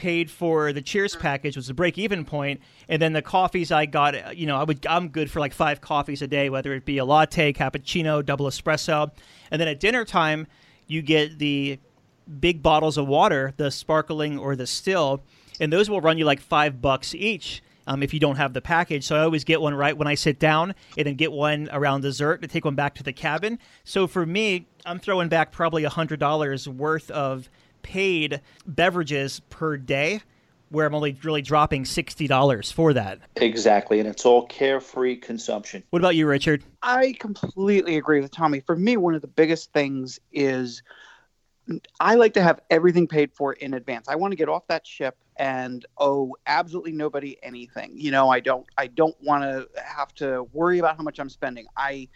paid 0.00 0.30
for 0.30 0.72
the 0.72 0.80
Cheers 0.80 1.14
package 1.14 1.56
was 1.56 1.66
the 1.66 1.74
break 1.74 1.98
even 1.98 2.24
point, 2.24 2.60
and 2.88 3.00
then 3.00 3.12
the 3.12 3.22
coffees 3.22 3.70
I 3.70 3.86
got, 3.86 4.36
you 4.36 4.46
know, 4.46 4.56
I 4.56 4.64
would 4.64 4.86
I'm 4.86 5.08
good 5.08 5.30
for 5.30 5.40
like 5.40 5.52
five 5.52 5.80
coffees 5.80 6.22
a 6.22 6.26
day, 6.26 6.48
whether 6.48 6.72
it 6.72 6.84
be 6.84 6.98
a 6.98 7.04
latte, 7.04 7.52
cappuccino, 7.52 8.24
double 8.24 8.46
espresso, 8.46 9.10
and 9.50 9.60
then 9.60 9.68
at 9.68 9.78
dinner 9.78 10.04
time 10.04 10.46
you 10.90 11.02
get 11.02 11.38
the 11.38 11.78
big 12.40 12.62
bottles 12.62 12.98
of 12.98 13.06
water, 13.06 13.54
the 13.56 13.70
sparkling 13.70 14.38
or 14.38 14.56
the 14.56 14.66
still, 14.66 15.22
and 15.60 15.72
those 15.72 15.88
will 15.88 16.00
run 16.00 16.18
you 16.18 16.24
like 16.24 16.40
five 16.40 16.82
bucks 16.82 17.14
each. 17.14 17.62
Um, 17.86 18.04
if 18.04 18.14
you 18.14 18.20
don't 18.20 18.36
have 18.36 18.52
the 18.52 18.60
package. 18.60 19.04
So 19.04 19.16
I 19.16 19.20
always 19.20 19.42
get 19.42 19.60
one 19.60 19.74
right 19.74 19.96
when 19.96 20.06
I 20.06 20.14
sit 20.14 20.38
down 20.38 20.76
and 20.96 21.06
then 21.06 21.14
get 21.14 21.32
one 21.32 21.68
around 21.72 22.02
dessert 22.02 22.40
to 22.42 22.46
take 22.46 22.64
one 22.64 22.76
back 22.76 22.94
to 22.96 23.02
the 23.02 23.12
cabin. 23.12 23.58
So 23.82 24.06
for 24.06 24.24
me, 24.24 24.68
I'm 24.86 25.00
throwing 25.00 25.28
back 25.28 25.50
probably 25.50 25.82
$100 25.82 26.66
worth 26.68 27.10
of 27.10 27.50
paid 27.82 28.42
beverages 28.64 29.40
per 29.50 29.76
day 29.76 30.20
where 30.70 30.86
I'm 30.86 30.94
only 30.94 31.16
really 31.22 31.42
dropping 31.42 31.84
$60 31.84 32.72
for 32.72 32.92
that. 32.92 33.18
Exactly. 33.36 33.98
And 33.98 34.08
it's 34.08 34.24
all 34.24 34.46
carefree 34.46 35.16
consumption. 35.16 35.82
What 35.90 36.00
about 36.00 36.16
you, 36.16 36.26
Richard? 36.26 36.64
I 36.82 37.14
completely 37.18 37.96
agree 37.96 38.20
with 38.20 38.30
Tommy. 38.30 38.60
For 38.60 38.76
me, 38.76 38.96
one 38.96 39.14
of 39.14 39.20
the 39.20 39.28
biggest 39.28 39.72
things 39.72 40.20
is 40.32 40.82
I 41.98 42.14
like 42.14 42.34
to 42.34 42.42
have 42.42 42.60
everything 42.70 43.06
paid 43.06 43.32
for 43.32 43.52
in 43.52 43.74
advance. 43.74 44.08
I 44.08 44.16
want 44.16 44.32
to 44.32 44.36
get 44.36 44.48
off 44.48 44.66
that 44.68 44.86
ship 44.86 45.16
and 45.36 45.84
owe 45.98 46.36
absolutely 46.46 46.92
nobody 46.92 47.36
anything. 47.42 47.92
You 47.94 48.10
know, 48.10 48.28
I 48.28 48.40
don't 48.40 48.66
I 48.76 48.88
don't 48.88 49.16
want 49.22 49.44
to 49.44 49.68
have 49.82 50.14
to 50.16 50.44
worry 50.52 50.78
about 50.78 50.96
how 50.96 51.02
much 51.02 51.18
I'm 51.18 51.30
spending. 51.30 51.66
I 51.76 52.08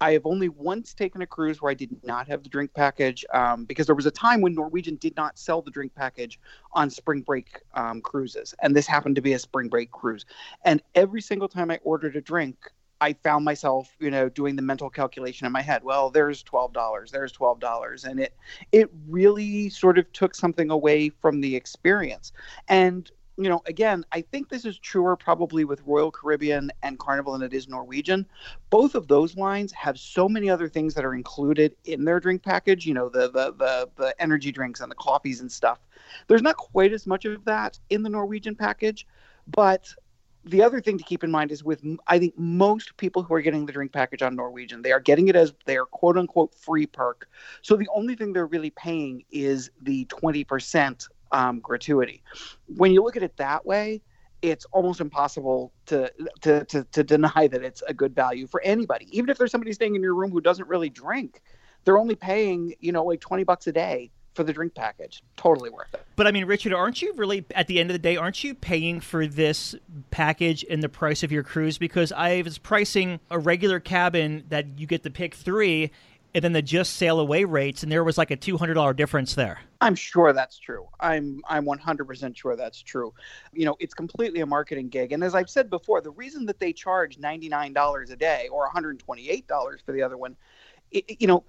I 0.00 0.12
have 0.12 0.26
only 0.26 0.48
once 0.48 0.94
taken 0.94 1.22
a 1.22 1.26
cruise 1.26 1.62
where 1.62 1.70
I 1.70 1.74
did 1.74 1.90
not 2.04 2.28
have 2.28 2.42
the 2.42 2.48
drink 2.48 2.72
package 2.74 3.24
um, 3.32 3.64
because 3.64 3.86
there 3.86 3.94
was 3.94 4.06
a 4.06 4.10
time 4.10 4.40
when 4.40 4.54
Norwegian 4.54 4.96
did 4.96 5.16
not 5.16 5.38
sell 5.38 5.62
the 5.62 5.70
drink 5.70 5.94
package 5.94 6.38
on 6.72 6.90
spring 6.90 7.22
break 7.22 7.60
um, 7.74 8.00
cruises. 8.00 8.54
And 8.62 8.74
this 8.74 8.86
happened 8.86 9.16
to 9.16 9.22
be 9.22 9.32
a 9.32 9.38
spring 9.38 9.68
break 9.68 9.90
cruise. 9.90 10.26
And 10.64 10.82
every 10.94 11.20
single 11.20 11.48
time 11.48 11.70
I 11.70 11.78
ordered 11.84 12.16
a 12.16 12.20
drink, 12.20 12.56
I 13.00 13.12
found 13.12 13.44
myself, 13.44 13.94
you 13.98 14.10
know, 14.10 14.28
doing 14.28 14.56
the 14.56 14.62
mental 14.62 14.88
calculation 14.88 15.46
in 15.46 15.52
my 15.52 15.62
head. 15.62 15.82
Well, 15.84 16.10
there's 16.10 16.42
twelve 16.42 16.72
dollars. 16.72 17.10
There's 17.10 17.32
twelve 17.32 17.60
dollars, 17.60 18.04
and 18.04 18.20
it 18.20 18.34
it 18.72 18.88
really 19.08 19.68
sort 19.68 19.98
of 19.98 20.10
took 20.12 20.34
something 20.34 20.70
away 20.70 21.10
from 21.10 21.40
the 21.40 21.54
experience. 21.54 22.32
And 22.68 23.10
you 23.36 23.48
know, 23.48 23.62
again, 23.66 24.04
I 24.12 24.20
think 24.20 24.48
this 24.48 24.64
is 24.64 24.78
truer 24.78 25.16
probably 25.16 25.64
with 25.64 25.82
Royal 25.84 26.10
Caribbean 26.10 26.70
and 26.82 26.98
Carnival 26.98 27.32
than 27.32 27.42
it 27.42 27.52
is 27.52 27.68
Norwegian. 27.68 28.26
Both 28.70 28.94
of 28.94 29.08
those 29.08 29.36
lines 29.36 29.72
have 29.72 29.98
so 29.98 30.28
many 30.28 30.48
other 30.48 30.68
things 30.68 30.94
that 30.94 31.04
are 31.04 31.14
included 31.14 31.74
in 31.84 32.04
their 32.04 32.20
drink 32.20 32.42
package. 32.42 32.86
You 32.86 32.94
know, 32.94 33.08
the 33.08 33.30
the 33.30 33.52
the, 33.52 33.88
the 33.96 34.22
energy 34.22 34.52
drinks 34.52 34.80
and 34.80 34.90
the 34.90 34.96
coffees 34.96 35.40
and 35.40 35.50
stuff. 35.50 35.80
There's 36.28 36.42
not 36.42 36.56
quite 36.56 36.92
as 36.92 37.06
much 37.06 37.24
of 37.24 37.44
that 37.44 37.78
in 37.90 38.02
the 38.02 38.10
Norwegian 38.10 38.54
package, 38.54 39.06
but 39.48 39.92
the 40.44 40.62
other 40.62 40.80
thing 40.80 40.98
to 40.98 41.04
keep 41.04 41.24
in 41.24 41.30
mind 41.30 41.50
is 41.50 41.64
with 41.64 41.82
I 42.06 42.18
think 42.18 42.38
most 42.38 42.96
people 42.98 43.22
who 43.22 43.34
are 43.34 43.40
getting 43.40 43.66
the 43.66 43.72
drink 43.72 43.92
package 43.92 44.22
on 44.22 44.36
Norwegian, 44.36 44.82
they 44.82 44.92
are 44.92 45.00
getting 45.00 45.28
it 45.28 45.36
as 45.36 45.54
their 45.64 45.86
quote 45.86 46.18
unquote 46.18 46.54
free 46.54 46.86
perk. 46.86 47.28
So 47.62 47.76
the 47.76 47.88
only 47.94 48.14
thing 48.14 48.32
they're 48.32 48.46
really 48.46 48.70
paying 48.70 49.24
is 49.30 49.70
the 49.82 50.04
20% 50.06 51.08
um, 51.34 51.58
gratuity. 51.60 52.22
When 52.66 52.92
you 52.92 53.02
look 53.02 53.16
at 53.16 53.22
it 53.22 53.36
that 53.36 53.66
way, 53.66 54.00
it's 54.40 54.64
almost 54.66 55.00
impossible 55.00 55.72
to, 55.86 56.10
to, 56.42 56.64
to, 56.66 56.84
to 56.84 57.02
deny 57.02 57.48
that 57.48 57.62
it's 57.62 57.82
a 57.88 57.92
good 57.92 58.14
value 58.14 58.46
for 58.46 58.62
anybody. 58.62 59.08
Even 59.10 59.28
if 59.30 59.36
there's 59.36 59.50
somebody 59.50 59.72
staying 59.72 59.96
in 59.96 60.02
your 60.02 60.14
room 60.14 60.30
who 60.30 60.40
doesn't 60.40 60.68
really 60.68 60.90
drink, 60.90 61.42
they're 61.84 61.98
only 61.98 62.14
paying, 62.14 62.74
you 62.80 62.92
know, 62.92 63.04
like 63.04 63.20
20 63.20 63.42
bucks 63.44 63.66
a 63.66 63.72
day 63.72 64.10
for 64.34 64.44
the 64.44 64.52
drink 64.52 64.74
package. 64.74 65.22
Totally 65.36 65.70
worth 65.70 65.92
it. 65.94 66.04
But 66.16 66.26
I 66.26 66.32
mean, 66.32 66.44
Richard, 66.44 66.72
aren't 66.72 67.00
you 67.02 67.14
really 67.16 67.44
at 67.54 67.66
the 67.66 67.80
end 67.80 67.90
of 67.90 67.94
the 67.94 68.00
day, 68.00 68.16
aren't 68.16 68.44
you 68.44 68.54
paying 68.54 69.00
for 69.00 69.26
this 69.26 69.74
package 70.10 70.62
in 70.64 70.80
the 70.80 70.88
price 70.88 71.22
of 71.22 71.32
your 71.32 71.42
cruise? 71.42 71.78
Because 71.78 72.12
I 72.12 72.42
was 72.42 72.58
pricing 72.58 73.20
a 73.30 73.38
regular 73.38 73.80
cabin 73.80 74.44
that 74.48 74.78
you 74.78 74.86
get 74.86 75.02
to 75.04 75.10
pick 75.10 75.34
three, 75.34 75.90
and 76.34 76.42
then 76.42 76.52
the 76.52 76.62
just 76.62 76.94
sail 76.94 77.20
away 77.20 77.44
rates, 77.44 77.82
and 77.82 77.92
there 77.92 78.02
was 78.02 78.18
like 78.18 78.30
a 78.30 78.36
two 78.36 78.56
hundred 78.56 78.74
dollar 78.74 78.92
difference 78.92 79.34
there. 79.34 79.60
I'm 79.80 79.94
sure 79.94 80.32
that's 80.32 80.58
true. 80.58 80.86
I'm 81.00 81.40
I'm 81.48 81.64
100% 81.64 82.36
sure 82.36 82.56
that's 82.56 82.82
true. 82.82 83.14
You 83.52 83.66
know, 83.66 83.76
it's 83.78 83.94
completely 83.94 84.40
a 84.40 84.46
marketing 84.46 84.88
gig, 84.88 85.12
and 85.12 85.22
as 85.22 85.34
I've 85.34 85.50
said 85.50 85.70
before, 85.70 86.00
the 86.00 86.10
reason 86.10 86.46
that 86.46 86.58
they 86.58 86.72
charge 86.72 87.18
$99 87.18 88.10
a 88.10 88.16
day 88.16 88.48
or 88.50 88.68
$128 88.68 89.84
for 89.84 89.92
the 89.92 90.02
other 90.02 90.16
one, 90.16 90.36
it, 90.90 91.20
you 91.20 91.26
know, 91.26 91.44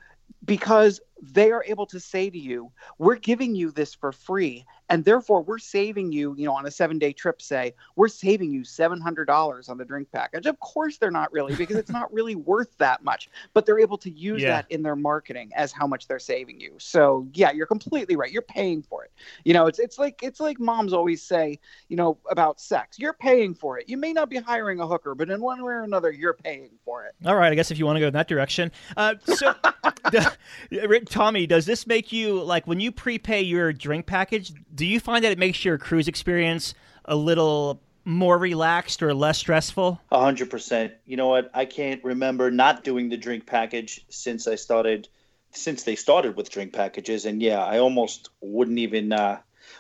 because 0.46 1.02
they 1.22 1.52
are 1.52 1.64
able 1.66 1.86
to 1.88 2.00
say 2.00 2.30
to 2.30 2.38
you, 2.38 2.72
we're 2.98 3.16
giving 3.16 3.56
you 3.56 3.72
this 3.72 3.94
for 3.94 4.12
free. 4.12 4.66
And 4.90 5.04
therefore, 5.04 5.42
we're 5.42 5.58
saving 5.58 6.12
you, 6.12 6.36
you 6.38 6.46
know, 6.46 6.54
on 6.54 6.66
a 6.66 6.72
seven 6.72 7.00
day 7.00 7.12
trip, 7.12 7.42
say, 7.42 7.74
we're 7.96 8.08
saving 8.08 8.52
you 8.52 8.62
$700 8.62 9.70
on 9.70 9.78
the 9.78 9.86
drink 9.86 10.10
package. 10.12 10.46
Of 10.46 10.60
course, 10.60 10.98
they're 10.98 11.10
not 11.10 11.32
really, 11.34 11.56
because 11.56 11.78
it's 11.78 11.90
not 11.90 12.14
really 12.14 12.36
worth 12.36 12.78
that 12.78 13.04
much. 13.04 13.30
But 13.54 13.66
they're 13.66 13.80
able 13.80 13.98
to 14.00 14.12
use 14.12 14.42
yeah. 14.42 14.50
that 14.50 14.66
in 14.70 14.84
their 14.84 14.96
marketing 14.96 15.52
as 15.56 15.72
how 15.72 15.88
much 15.88 16.08
they're 16.08 16.20
saving 16.20 16.60
you. 16.60 16.74
So, 16.78 17.28
yeah, 17.34 17.52
you're 17.52 17.66
completely 17.66 18.16
right. 18.16 18.32
You're 18.32 18.44
paying 18.44 18.84
for 18.84 19.04
it. 19.04 19.12
You 19.44 19.54
know, 19.54 19.68
it's, 19.68 19.80
it's 19.80 19.98
like, 19.98 20.22
it's 20.22 20.40
like 20.40 20.60
moms 20.60 20.94
always 20.94 21.24
say, 21.24 21.60
you 21.88 21.96
know, 21.96 22.18
about 22.30 22.60
sex. 22.60 23.00
You're 23.00 23.14
paying 23.14 23.56
for 23.56 23.80
it. 23.80 23.90
You 23.90 23.98
may 23.98 24.14
not 24.14 24.30
be 24.30 24.38
hiring 24.38 24.80
a 24.82 24.88
hooker, 24.88 25.16
but 25.16 25.30
in 25.30 25.42
one 25.42 25.64
way 25.64 25.74
or 25.74 25.82
another, 25.82 26.12
you're 26.12 26.34
paying 26.34 26.70
for 26.84 27.06
it. 27.06 27.16
All 27.26 27.36
right. 27.36 27.52
I 27.52 27.56
guess 27.56 27.72
if 27.72 27.80
you 27.80 27.86
want 27.86 27.96
to 27.96 28.02
go 28.02 28.08
in 28.08 28.14
that 28.14 28.28
direction. 28.28 28.72
Uh, 28.96 29.16
so, 29.26 29.56
Tommy, 31.10 31.48
does 31.48 31.66
this 31.66 31.88
make 31.88 32.12
you 32.12 32.42
like 32.42 32.68
when 32.68 32.80
you 32.80 32.92
prepay 32.92 33.42
your 33.42 33.74
drink 33.74 34.06
package? 34.06 34.54
Do 34.74 34.86
you 34.86 35.00
find 35.00 35.24
that 35.24 35.32
it 35.32 35.40
makes 35.40 35.64
your 35.64 35.78
cruise 35.78 36.08
experience 36.08 36.74
a 37.06 37.16
little 37.16 37.82
more 38.06 38.38
relaxed 38.38 39.02
or 39.02 39.14
less 39.14 39.38
stressful? 39.38 40.00
A 40.12 40.20
hundred 40.20 40.50
percent. 40.50 40.94
You 41.06 41.18
know 41.18 41.28
what? 41.28 41.50
I 41.54 41.66
can't 41.66 42.04
remember 42.04 42.52
not 42.52 42.84
doing 42.84 43.10
the 43.10 43.18
drink 43.18 43.46
package 43.46 44.06
since 44.10 44.48
I 44.48 44.56
started, 44.56 45.08
since 45.52 45.84
they 45.84 45.96
started 45.96 46.36
with 46.36 46.52
drink 46.52 46.74
packages. 46.74 47.26
And 47.26 47.42
yeah, 47.42 47.64
I 47.64 47.80
almost 47.80 48.30
wouldn't 48.42 48.80
even. 48.80 49.12
Uh, 49.12 49.40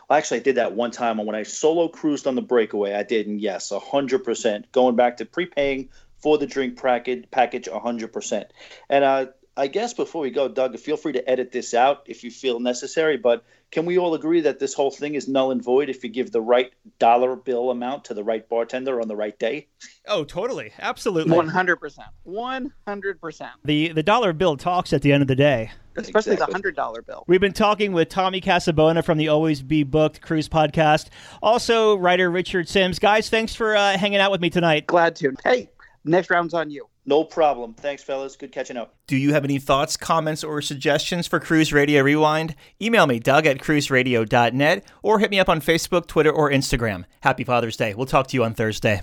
well, 0.10 0.18
actually, 0.18 0.40
I 0.40 0.44
did 0.44 0.56
that 0.56 0.74
one 0.74 0.92
time 0.92 1.18
when 1.18 1.36
I 1.36 1.44
solo 1.44 1.88
cruised 1.88 2.26
on 2.28 2.36
the 2.36 2.42
breakaway. 2.42 2.94
I 2.94 3.04
did, 3.04 3.28
and 3.28 3.40
yes, 3.40 3.72
a 3.72 3.80
hundred 3.80 4.24
percent. 4.24 4.72
Going 4.72 4.96
back 4.96 5.18
to 5.18 5.26
prepaying 5.26 5.90
for 6.18 6.40
the 6.40 6.48
drink 6.48 6.82
package, 6.82 7.26
package, 7.30 7.68
a 7.68 7.80
hundred 7.80 8.12
percent. 8.12 8.52
And 8.90 9.04
uh, 9.04 9.28
I 9.58 9.68
guess 9.68 9.94
before 9.94 10.22
we 10.22 10.32
go, 10.32 10.50
Doug, 10.50 10.78
feel 10.78 10.98
free 10.98 11.14
to 11.14 11.30
edit 11.30 11.52
this 11.52 11.74
out 11.74 12.04
if 12.08 12.24
you 12.24 12.32
feel 12.32 12.60
necessary. 12.60 13.16
But 13.16 13.46
can 13.72 13.86
we 13.86 13.98
all 13.98 14.14
agree 14.14 14.42
that 14.42 14.60
this 14.60 14.74
whole 14.74 14.92
thing 14.92 15.16
is 15.16 15.30
null 15.30 15.52
and 15.52 15.64
void 15.64 15.90
if 15.90 16.04
you 16.04 16.10
give 16.10 16.32
the 16.32 16.42
right 16.42 16.74
dollar 17.00 17.36
bill 17.38 17.72
amount 17.72 18.06
to 18.06 18.14
the 18.14 18.24
right 18.24 18.48
bartender 18.50 19.00
on 19.00 19.08
the 19.08 19.16
right 19.16 19.38
day? 19.40 19.68
Oh, 20.08 20.26
totally, 20.26 20.74
absolutely, 20.80 21.36
one 21.36 21.48
hundred 21.48 21.78
percent, 21.78 22.10
one 22.24 22.74
hundred 22.86 23.22
percent. 23.22 23.52
The 23.64 23.90
the 23.90 24.04
dollar 24.04 24.34
bill 24.34 24.58
talks 24.58 24.92
at 24.92 25.02
the 25.02 25.14
end 25.14 25.22
of 25.22 25.28
the 25.28 25.36
day, 25.36 25.72
especially 25.96 26.34
exactly. 26.34 26.52
the 26.52 26.56
hundred 26.56 26.76
dollar 26.76 27.02
bill. 27.02 27.24
We've 27.28 27.42
been 27.42 27.54
talking 27.54 27.94
with 27.94 28.10
Tommy 28.10 28.42
Casabona 28.42 29.06
from 29.06 29.18
the 29.18 29.30
Always 29.30 29.62
Be 29.62 29.84
Booked 29.84 30.22
Cruise 30.22 30.50
Podcast, 30.50 31.08
also 31.42 31.96
writer 31.96 32.30
Richard 32.30 32.68
Simms. 32.68 33.00
Guys, 33.00 33.30
thanks 33.30 33.56
for 33.56 33.76
uh, 33.76 33.98
hanging 33.98 34.20
out 34.20 34.32
with 34.32 34.42
me 34.42 34.50
tonight. 34.50 34.86
Glad 34.86 35.16
to. 35.18 35.34
Hey, 35.44 35.70
next 36.04 36.30
round's 36.30 36.54
on 36.54 36.70
you. 36.70 36.88
No 37.06 37.24
problem. 37.24 37.74
Thanks, 37.76 38.04
fellas. 38.04 38.36
Good 38.36 38.52
catching 38.52 38.78
up. 38.78 38.96
Do 39.08 39.16
you 39.16 39.34
have 39.34 39.44
any 39.44 39.60
thoughts, 39.60 39.96
comments, 39.96 40.44
or 40.44 40.62
suggestions 40.62 41.28
for 41.28 41.40
Cruise 41.40 41.72
Radio 41.72 42.02
Rewind? 42.02 42.56
Email 42.82 43.06
me, 43.06 43.20
Doug 43.20 43.46
at 43.46 43.60
cruiseradio.net, 43.60 44.84
or 45.04 45.20
hit 45.20 45.30
me 45.30 45.40
up 45.40 45.50
on 45.50 45.62
Facebook, 45.62 46.08
Twitter, 46.08 46.32
or 46.32 46.50
Instagram. 46.50 47.06
Happy 47.22 47.44
Father's 47.44 47.78
Day. 47.78 47.94
We'll 47.94 48.08
talk 48.08 48.28
to 48.28 48.38
you 48.38 48.44
on 48.44 48.54
Thursday. 48.54 49.02